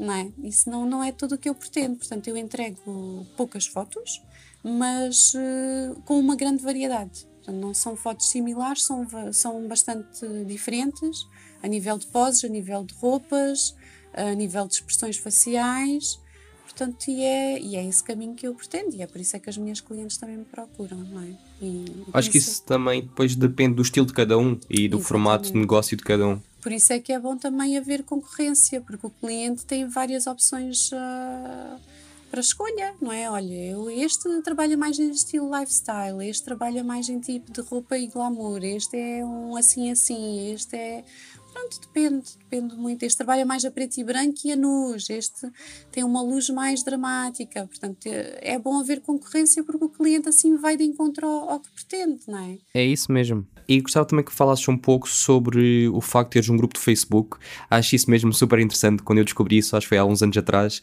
não 0.00 0.14
é? 0.14 0.32
Isso 0.42 0.70
não, 0.70 0.86
não 0.86 1.04
é 1.04 1.12
tudo 1.12 1.34
o 1.34 1.38
que 1.38 1.48
eu 1.48 1.54
pretendo. 1.54 1.96
Portanto, 1.96 2.26
eu 2.28 2.36
entrego 2.36 3.26
poucas 3.36 3.66
fotos, 3.66 4.22
mas 4.64 5.34
uh, 5.34 6.00
com 6.04 6.18
uma 6.18 6.34
grande 6.34 6.62
variedade. 6.62 7.26
Portanto, 7.36 7.56
não 7.56 7.74
são 7.74 7.94
fotos 7.94 8.28
similares, 8.30 8.82
são, 8.82 9.06
são 9.32 9.68
bastante 9.68 10.26
diferentes 10.46 11.26
a 11.62 11.68
nível 11.68 11.98
de 11.98 12.06
poses, 12.06 12.44
a 12.44 12.48
nível 12.48 12.82
de 12.84 12.94
roupas, 12.94 13.74
a 14.14 14.34
nível 14.34 14.66
de 14.66 14.74
expressões 14.74 15.18
faciais. 15.18 16.18
Portanto, 16.64 17.08
e 17.08 17.22
é, 17.22 17.60
e 17.60 17.76
é 17.76 17.84
esse 17.84 18.02
caminho 18.02 18.34
que 18.34 18.46
eu 18.46 18.54
pretendo, 18.54 18.94
e 18.94 19.02
é 19.02 19.06
por 19.06 19.20
isso 19.20 19.36
é 19.36 19.38
que 19.38 19.50
as 19.50 19.58
minhas 19.58 19.80
clientes 19.80 20.16
também 20.16 20.36
me 20.36 20.44
procuram, 20.44 20.98
não 20.98 21.20
é? 21.20 21.36
E, 21.60 21.84
Acho 22.12 22.30
que 22.30 22.38
isso 22.38 22.62
também 22.62 23.02
depois 23.02 23.34
depende 23.34 23.74
do 23.74 23.82
estilo 23.82 24.06
de 24.06 24.12
cada 24.12 24.38
um 24.38 24.52
e 24.70 24.88
do 24.88 24.96
Exatamente. 24.96 25.02
formato 25.02 25.52
de 25.52 25.58
negócio 25.58 25.96
de 25.96 26.02
cada 26.02 26.26
um. 26.26 26.40
Por 26.60 26.72
isso 26.72 26.92
é 26.92 27.00
que 27.00 27.12
é 27.12 27.18
bom 27.18 27.36
também 27.36 27.76
haver 27.76 28.02
concorrência, 28.02 28.80
porque 28.80 29.06
o 29.06 29.10
cliente 29.10 29.64
tem 29.64 29.86
várias 29.88 30.26
opções 30.26 30.90
uh, 30.92 31.80
para 32.30 32.40
escolha, 32.40 32.94
não 33.00 33.12
é? 33.12 33.30
Olha, 33.30 33.54
eu, 33.54 33.90
este 33.90 34.28
trabalha 34.42 34.76
mais 34.76 34.98
em 34.98 35.10
estilo 35.10 35.50
lifestyle, 35.58 36.22
este 36.22 36.44
trabalha 36.44 36.84
mais 36.84 37.08
em 37.08 37.18
tipo 37.18 37.50
de 37.50 37.60
roupa 37.62 37.98
e 37.98 38.06
glamour, 38.06 38.62
este 38.62 38.96
é 38.96 39.24
um 39.24 39.56
assim 39.56 39.90
assim, 39.90 40.52
este 40.52 40.76
é 40.76 41.04
Pronto, 41.52 41.80
depende, 41.80 42.26
depende 42.38 42.76
muito. 42.76 43.02
Este 43.02 43.18
trabalha 43.18 43.44
mais 43.44 43.64
a 43.64 43.70
preto 43.70 43.98
e 43.98 44.04
branco 44.04 44.40
e 44.44 44.52
a 44.52 44.56
luz, 44.56 45.10
este 45.10 45.50
tem 45.90 46.04
uma 46.04 46.22
luz 46.22 46.48
mais 46.48 46.82
dramática. 46.82 47.66
Portanto, 47.66 48.06
é 48.06 48.58
bom 48.58 48.78
haver 48.78 49.00
concorrência 49.00 49.62
porque 49.64 49.84
o 49.84 49.88
cliente 49.88 50.28
assim 50.28 50.56
vai 50.56 50.76
de 50.76 50.84
encontro 50.84 51.26
ao, 51.26 51.50
ao 51.50 51.60
que 51.60 51.70
pretende, 51.72 52.22
não 52.28 52.38
é? 52.38 52.58
É 52.72 52.84
isso 52.84 53.10
mesmo. 53.12 53.46
E 53.70 53.80
gostava 53.80 54.04
também 54.04 54.24
que 54.24 54.32
falasses 54.32 54.66
um 54.66 54.76
pouco 54.76 55.08
sobre 55.08 55.88
o 55.90 56.00
facto 56.00 56.30
de 56.30 56.32
teres 56.32 56.48
um 56.48 56.56
grupo 56.56 56.74
de 56.74 56.80
Facebook. 56.80 57.36
Acho 57.70 57.94
isso 57.94 58.10
mesmo 58.10 58.32
super 58.32 58.58
interessante. 58.58 59.00
Quando 59.00 59.18
eu 59.18 59.24
descobri 59.24 59.58
isso, 59.58 59.76
acho 59.76 59.84
que 59.84 59.90
foi 59.90 59.98
há 59.98 60.04
uns 60.04 60.24
anos 60.24 60.36
atrás, 60.36 60.82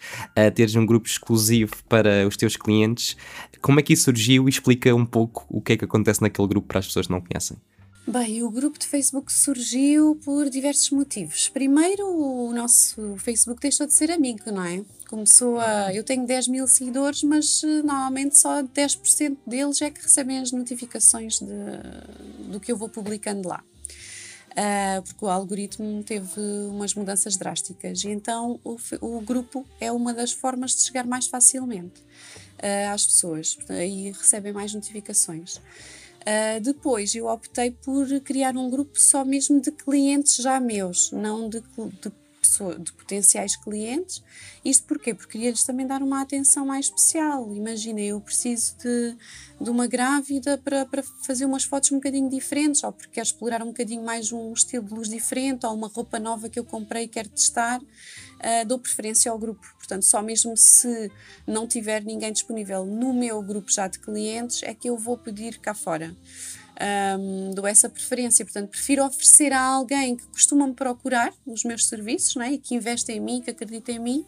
teres 0.55 0.73
um 0.73 0.85
grupo 0.85 1.05
exclusivo 1.05 1.73
para 1.89 2.25
os 2.25 2.37
teus 2.37 2.55
clientes. 2.55 3.17
Como 3.61 3.77
é 3.77 3.83
que 3.83 3.91
isso 3.91 4.05
surgiu? 4.05 4.47
E 4.47 4.49
explica 4.49 4.95
um 4.95 5.05
pouco 5.05 5.45
o 5.49 5.59
que 5.59 5.73
é 5.73 5.77
que 5.77 5.83
acontece 5.83 6.21
naquele 6.21 6.47
grupo 6.47 6.65
para 6.65 6.79
as 6.79 6.87
pessoas 6.87 7.07
que 7.07 7.11
não 7.11 7.19
conhecem. 7.19 7.57
Bem, 8.07 8.41
o 8.41 8.49
grupo 8.49 8.79
de 8.79 8.87
Facebook 8.87 9.33
surgiu 9.33 10.17
por 10.23 10.49
diversos 10.49 10.89
motivos. 10.91 11.49
Primeiro, 11.49 12.07
o 12.07 12.53
nosso 12.53 13.17
Facebook 13.17 13.59
deixou 13.59 13.85
de 13.85 13.93
ser 13.93 14.09
amigo, 14.11 14.49
não 14.49 14.63
é? 14.63 14.81
Começou 15.07 15.57
a. 15.57 15.93
Eu 15.93 16.03
tenho 16.03 16.25
10 16.25 16.49
mil 16.49 16.67
seguidores, 16.67 17.23
mas 17.23 17.63
eh, 17.63 17.81
normalmente 17.81 18.37
só 18.37 18.61
10% 18.61 19.37
deles 19.47 19.81
é 19.81 19.89
que 19.89 20.01
recebem 20.01 20.39
as 20.39 20.51
notificações 20.51 21.39
de, 21.39 22.51
do 22.51 22.59
que 22.59 22.71
eu 22.71 22.77
vou 22.77 22.89
publicando 22.89 23.47
lá. 23.47 23.63
Uh, 24.51 25.03
porque 25.03 25.23
o 25.23 25.27
algoritmo 25.27 26.03
teve 26.03 26.41
umas 26.67 26.95
mudanças 26.95 27.37
drásticas 27.37 28.03
e 28.03 28.09
então 28.09 28.59
o, 28.63 28.75
o 29.01 29.21
grupo 29.21 29.63
é 29.79 29.91
uma 29.91 30.11
das 30.11 30.31
formas 30.31 30.75
de 30.75 30.81
chegar 30.81 31.05
mais 31.05 31.27
facilmente 31.27 32.01
uh, 32.01 32.91
às 32.91 33.05
pessoas, 33.05 33.55
aí 33.69 34.11
recebem 34.11 34.51
mais 34.51 34.73
notificações. 34.73 35.57
Uh, 35.57 36.59
depois 36.59 37.13
eu 37.13 37.27
optei 37.27 37.69
por 37.69 38.07
criar 38.21 38.57
um 38.57 38.67
grupo 38.67 38.99
só 38.99 39.23
mesmo 39.23 39.61
de 39.61 39.71
clientes 39.71 40.37
já 40.37 40.59
meus, 40.59 41.11
não 41.11 41.47
de, 41.47 41.61
de 42.01 42.11
de 42.79 42.91
potenciais 42.93 43.55
clientes. 43.55 44.23
Isto 44.63 44.85
porquê? 44.85 45.13
Porque 45.13 45.33
queria-lhes 45.33 45.63
também 45.63 45.85
dar 45.85 46.01
uma 46.01 46.21
atenção 46.21 46.65
mais 46.65 46.85
especial. 46.85 47.53
Imagina, 47.55 48.01
eu 48.01 48.19
preciso 48.19 48.75
de, 48.77 49.15
de 49.61 49.69
uma 49.69 49.87
grávida 49.87 50.57
para, 50.57 50.85
para 50.85 51.03
fazer 51.03 51.45
umas 51.45 51.63
fotos 51.63 51.91
um 51.91 51.95
bocadinho 51.95 52.29
diferentes, 52.29 52.83
ou 52.83 52.91
porque 52.91 53.13
quero 53.13 53.25
explorar 53.25 53.61
um 53.61 53.67
bocadinho 53.67 54.03
mais 54.03 54.31
um 54.31 54.53
estilo 54.53 54.85
de 54.85 54.93
luz 54.93 55.09
diferente, 55.09 55.65
ou 55.65 55.73
uma 55.73 55.87
roupa 55.87 56.19
nova 56.19 56.49
que 56.49 56.59
eu 56.59 56.65
comprei 56.65 57.03
e 57.03 57.07
quero 57.07 57.29
testar. 57.29 57.81
Uh, 57.81 58.65
dou 58.67 58.77
preferência 58.77 59.31
ao 59.31 59.39
grupo. 59.39 59.65
Portanto, 59.77 60.03
só 60.03 60.21
mesmo 60.21 60.55
se 60.55 61.11
não 61.47 61.67
tiver 61.67 62.03
ninguém 62.03 62.31
disponível 62.31 62.85
no 62.85 63.13
meu 63.13 63.41
grupo 63.41 63.71
já 63.71 63.87
de 63.87 63.99
clientes, 63.99 64.61
é 64.63 64.73
que 64.73 64.89
eu 64.89 64.97
vou 64.97 65.17
pedir 65.17 65.59
cá 65.59 65.73
fora 65.73 66.15
um, 67.19 67.51
dou 67.53 67.65
essa 67.65 67.89
preferência. 67.89 68.45
Portanto, 68.45 68.69
prefiro 68.69 69.05
oferecer 69.05 69.51
a 69.53 69.61
alguém 69.61 70.15
que 70.15 70.25
costuma 70.27 70.67
me 70.67 70.73
procurar 70.73 71.33
nos 71.45 71.63
meus 71.63 71.87
serviços 71.87 72.35
né, 72.35 72.53
e 72.53 72.57
que 72.57 72.75
investe 72.75 73.11
em 73.11 73.19
mim, 73.19 73.41
que 73.41 73.49
acredita 73.49 73.91
em 73.91 73.99
mim, 73.99 74.25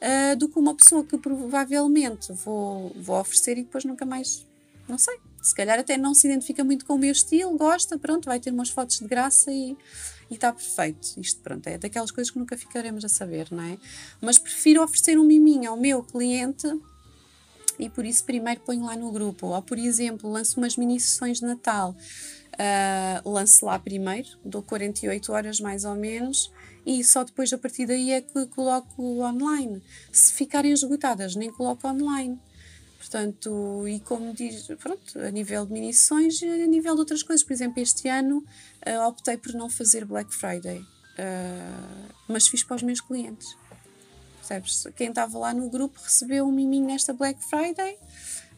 uh, 0.00 0.36
do 0.36 0.48
que 0.48 0.58
uma 0.58 0.74
pessoa 0.74 1.04
que 1.04 1.16
provavelmente 1.18 2.32
vou, 2.32 2.92
vou 2.96 3.18
oferecer 3.18 3.58
e 3.58 3.62
depois 3.62 3.84
nunca 3.84 4.04
mais, 4.04 4.46
não 4.88 4.98
sei. 4.98 5.18
Se 5.42 5.54
calhar 5.54 5.78
até 5.78 5.96
não 5.96 6.12
se 6.12 6.26
identifica 6.26 6.64
muito 6.64 6.84
com 6.84 6.94
o 6.94 6.98
meu 6.98 7.12
estilo, 7.12 7.56
gosta, 7.56 7.96
pronto, 7.96 8.24
vai 8.24 8.40
ter 8.40 8.50
umas 8.50 8.68
fotos 8.68 8.98
de 8.98 9.06
graça 9.06 9.50
e 9.52 9.76
está 10.28 10.52
perfeito. 10.52 11.14
Isto, 11.18 11.40
pronto, 11.40 11.66
é 11.68 11.78
daquelas 11.78 12.10
coisas 12.10 12.32
que 12.32 12.38
nunca 12.38 12.56
ficaremos 12.58 13.04
a 13.04 13.08
saber, 13.08 13.46
não 13.52 13.62
é? 13.62 13.78
Mas 14.20 14.38
prefiro 14.38 14.82
oferecer 14.82 15.16
um 15.16 15.24
miminho 15.24 15.70
ao 15.70 15.76
meu 15.76 16.02
cliente 16.02 16.66
e 17.78 17.88
por 17.88 18.04
isso 18.04 18.24
primeiro 18.24 18.60
ponho 18.60 18.84
lá 18.84 18.96
no 18.96 19.10
grupo. 19.12 19.48
Ou, 19.48 19.62
por 19.62 19.78
exemplo, 19.78 20.30
lanço 20.30 20.58
umas 20.58 20.76
mini 20.76 20.98
sessões 20.98 21.40
de 21.40 21.46
Natal, 21.46 21.94
uh, 22.54 23.30
lanço 23.30 23.64
lá 23.66 23.78
primeiro, 23.78 24.28
dou 24.44 24.62
48 24.62 25.32
horas 25.32 25.60
mais 25.60 25.84
ou 25.84 25.94
menos, 25.94 26.50
e 26.84 27.02
só 27.02 27.24
depois 27.24 27.52
a 27.52 27.58
partir 27.58 27.86
daí 27.86 28.12
é 28.12 28.20
que 28.20 28.46
coloco 28.46 29.20
online. 29.20 29.82
Se 30.12 30.32
ficarem 30.32 30.72
esgotadas, 30.72 31.34
nem 31.34 31.50
coloco 31.50 31.86
online. 31.88 32.38
Portanto, 32.98 33.86
e 33.86 34.00
como 34.00 34.34
diz, 34.34 34.66
pronto, 34.78 35.18
a 35.18 35.30
nível 35.30 35.64
de 35.66 35.72
mini 35.72 35.92
sessões, 35.92 36.42
a 36.42 36.66
nível 36.66 36.94
de 36.94 37.00
outras 37.00 37.22
coisas, 37.22 37.44
por 37.44 37.52
exemplo, 37.52 37.80
este 37.80 38.08
ano 38.08 38.38
uh, 38.38 39.06
optei 39.06 39.36
por 39.36 39.52
não 39.52 39.70
fazer 39.70 40.04
Black 40.04 40.34
Friday, 40.34 40.80
uh, 40.80 42.14
mas 42.28 42.48
fiz 42.48 42.64
para 42.64 42.76
os 42.76 42.82
meus 42.82 43.00
clientes. 43.00 43.56
Percebes? 44.46 44.86
Quem 44.94 45.08
estava 45.08 45.36
lá 45.38 45.52
no 45.52 45.68
grupo 45.68 45.98
recebeu 46.02 46.46
um 46.46 46.52
miminho 46.52 46.86
nesta 46.86 47.12
Black 47.12 47.42
Friday. 47.44 47.96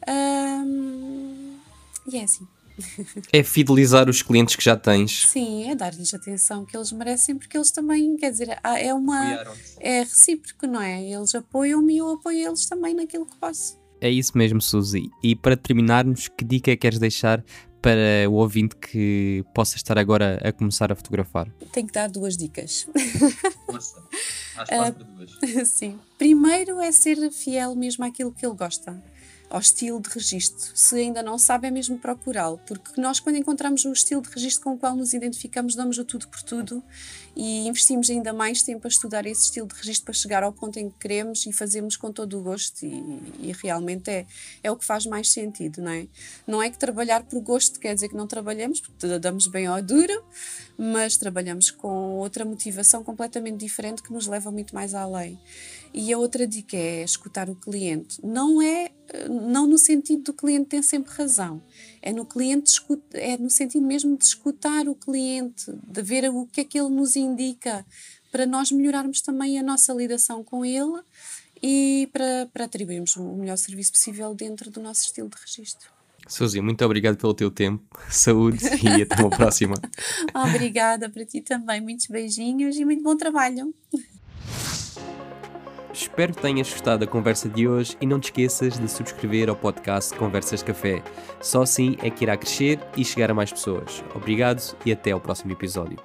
Um, 0.06 1.56
e 2.06 2.16
é 2.18 2.24
assim. 2.24 2.46
É 3.32 3.42
fidelizar 3.42 4.08
os 4.08 4.22
clientes 4.22 4.54
que 4.54 4.62
já 4.62 4.76
tens. 4.76 5.26
Sim, 5.26 5.68
é 5.68 5.74
dar-lhes 5.74 6.14
atenção 6.14 6.64
que 6.64 6.76
eles 6.76 6.92
merecem, 6.92 7.36
porque 7.36 7.56
eles 7.56 7.72
também, 7.72 8.16
quer 8.16 8.30
dizer, 8.30 8.56
é 8.62 8.94
uma. 8.94 9.44
É 9.80 10.00
recíproco, 10.00 10.66
não 10.66 10.80
é? 10.80 11.02
Eles 11.02 11.34
apoiam-me 11.34 11.94
e 11.94 11.98
eu 11.98 12.10
apoio 12.10 12.48
eles 12.48 12.66
também 12.66 12.94
naquilo 12.94 13.26
que 13.26 13.36
posso. 13.36 13.76
É 14.00 14.08
isso 14.08 14.38
mesmo, 14.38 14.60
Suzy. 14.60 15.10
E 15.22 15.34
para 15.34 15.56
terminarmos, 15.56 16.28
que 16.28 16.44
dica 16.44 16.70
é 16.70 16.76
queres 16.76 17.00
deixar 17.00 17.44
para 17.80 18.28
o 18.28 18.34
ouvinte 18.34 18.76
que 18.76 19.44
possa 19.54 19.76
estar 19.76 19.98
agora 19.98 20.40
a 20.42 20.52
começar 20.52 20.90
a 20.90 20.94
fotografar? 20.94 21.48
Tenho 21.72 21.86
que 21.86 21.92
dar 21.92 22.08
duas 22.08 22.36
dicas. 22.36 22.86
Nossa, 23.72 24.02
às 24.56 24.68
quatro 24.68 25.04
uh, 25.04 25.06
duas. 25.06 25.68
Sim. 25.70 25.98
Primeiro 26.16 26.80
é 26.80 26.90
ser 26.92 27.30
fiel 27.30 27.74
mesmo 27.74 28.04
àquilo 28.04 28.32
que 28.32 28.44
ele 28.44 28.54
gosta 28.54 29.00
ao 29.50 29.60
estilo 29.60 30.00
de 30.00 30.08
registro. 30.10 30.70
Se 30.74 30.96
ainda 30.96 31.22
não 31.22 31.38
sabe, 31.38 31.68
é 31.68 31.70
mesmo 31.70 31.98
procurá-lo, 31.98 32.60
porque 32.66 33.00
nós, 33.00 33.18
quando 33.18 33.36
encontramos 33.36 33.84
o 33.84 33.92
estilo 33.92 34.20
de 34.20 34.28
registro 34.28 34.64
com 34.64 34.74
o 34.74 34.78
qual 34.78 34.94
nos 34.94 35.14
identificamos, 35.14 35.74
damos 35.74 35.98
o 35.98 36.04
tudo 36.04 36.28
por 36.28 36.42
tudo 36.42 36.82
e 37.38 37.68
investimos 37.68 38.10
ainda 38.10 38.32
mais 38.32 38.64
tempo 38.64 38.84
a 38.84 38.90
estudar 38.90 39.24
esse 39.24 39.44
estilo 39.44 39.68
de 39.68 39.74
registro 39.76 40.06
para 40.06 40.14
chegar 40.14 40.42
ao 40.42 40.52
ponto 40.52 40.76
em 40.76 40.90
que 40.90 40.98
queremos 40.98 41.46
e 41.46 41.52
fazemos 41.52 41.96
com 41.96 42.10
todo 42.10 42.36
o 42.36 42.42
gosto 42.42 42.84
e, 42.84 43.22
e 43.38 43.52
realmente 43.52 44.10
é, 44.10 44.26
é 44.60 44.72
o 44.72 44.76
que 44.76 44.84
faz 44.84 45.06
mais 45.06 45.30
sentido, 45.30 45.80
não 45.80 45.92
é? 45.92 46.08
Não 46.48 46.60
é 46.60 46.68
que 46.68 46.76
trabalhar 46.76 47.22
por 47.22 47.40
gosto 47.40 47.78
quer 47.78 47.94
dizer 47.94 48.08
que 48.08 48.16
não 48.16 48.26
trabalhamos, 48.26 48.80
porque 48.80 49.18
damos 49.20 49.46
bem 49.46 49.66
ao 49.66 49.80
duro, 49.80 50.20
mas 50.76 51.16
trabalhamos 51.16 51.70
com 51.70 52.16
outra 52.16 52.44
motivação 52.44 53.04
completamente 53.04 53.58
diferente 53.58 54.02
que 54.02 54.12
nos 54.12 54.26
leva 54.26 54.50
muito 54.50 54.74
mais 54.74 54.92
além. 54.92 55.38
E 55.94 56.12
a 56.12 56.18
outra 56.18 56.44
dica 56.44 56.76
é 56.76 57.04
escutar 57.04 57.48
o 57.48 57.54
cliente. 57.54 58.18
Não 58.22 58.60
é 58.60 58.90
não 59.28 59.66
no 59.66 59.78
sentido 59.78 60.22
do 60.24 60.32
cliente 60.32 60.66
ter 60.66 60.82
sempre 60.82 61.12
razão, 61.14 61.62
é 62.02 62.12
no 62.12 62.26
cliente 62.26 62.72
é 63.12 63.36
no 63.38 63.48
sentido 63.48 63.86
mesmo 63.86 64.16
de 64.16 64.24
escutar 64.24 64.86
o 64.88 64.94
cliente, 64.94 65.72
de 65.86 66.02
ver 66.02 66.28
o 66.30 66.46
que 66.46 66.60
é 66.60 66.64
que 66.64 66.78
ele 66.78 66.90
nos 66.90 67.16
indica 67.32 67.84
para 68.30 68.46
nós 68.46 68.70
melhorarmos 68.70 69.20
também 69.20 69.58
a 69.58 69.62
nossa 69.62 69.92
lidação 69.92 70.44
com 70.44 70.64
ele 70.64 71.00
e 71.62 72.08
para, 72.12 72.48
para 72.52 72.64
atribuirmos 72.64 73.16
o 73.16 73.36
melhor 73.36 73.56
serviço 73.56 73.92
possível 73.92 74.34
dentro 74.34 74.70
do 74.70 74.80
nosso 74.80 75.04
estilo 75.04 75.28
de 75.28 75.36
registro. 75.40 75.90
Suzy, 76.26 76.60
muito 76.60 76.84
obrigado 76.84 77.16
pelo 77.16 77.32
teu 77.32 77.50
tempo, 77.50 77.82
saúde 78.10 78.62
e 78.82 79.02
até 79.02 79.20
uma 79.20 79.30
próxima. 79.30 79.74
Obrigada 80.34 81.08
para 81.08 81.24
ti 81.24 81.40
também, 81.40 81.80
muitos 81.80 82.06
beijinhos 82.06 82.76
e 82.76 82.84
muito 82.84 83.02
bom 83.02 83.16
trabalho. 83.16 83.74
Espero 85.92 86.34
que 86.34 86.42
tenhas 86.42 86.70
gostado 86.70 87.04
da 87.04 87.10
conversa 87.10 87.48
de 87.48 87.66
hoje 87.66 87.96
e 88.00 88.06
não 88.06 88.20
te 88.20 88.26
esqueças 88.26 88.78
de 88.78 88.88
subscrever 88.88 89.48
ao 89.48 89.56
podcast 89.56 90.14
Conversas 90.16 90.62
Café. 90.62 91.02
Só 91.40 91.62
assim 91.62 91.96
é 92.02 92.10
que 92.10 92.24
irá 92.24 92.36
crescer 92.36 92.78
e 92.96 93.04
chegar 93.04 93.30
a 93.30 93.34
mais 93.34 93.50
pessoas. 93.50 94.04
Obrigado 94.14 94.60
e 94.84 94.92
até 94.92 95.10
ao 95.10 95.20
próximo 95.20 95.50
episódio. 95.50 95.98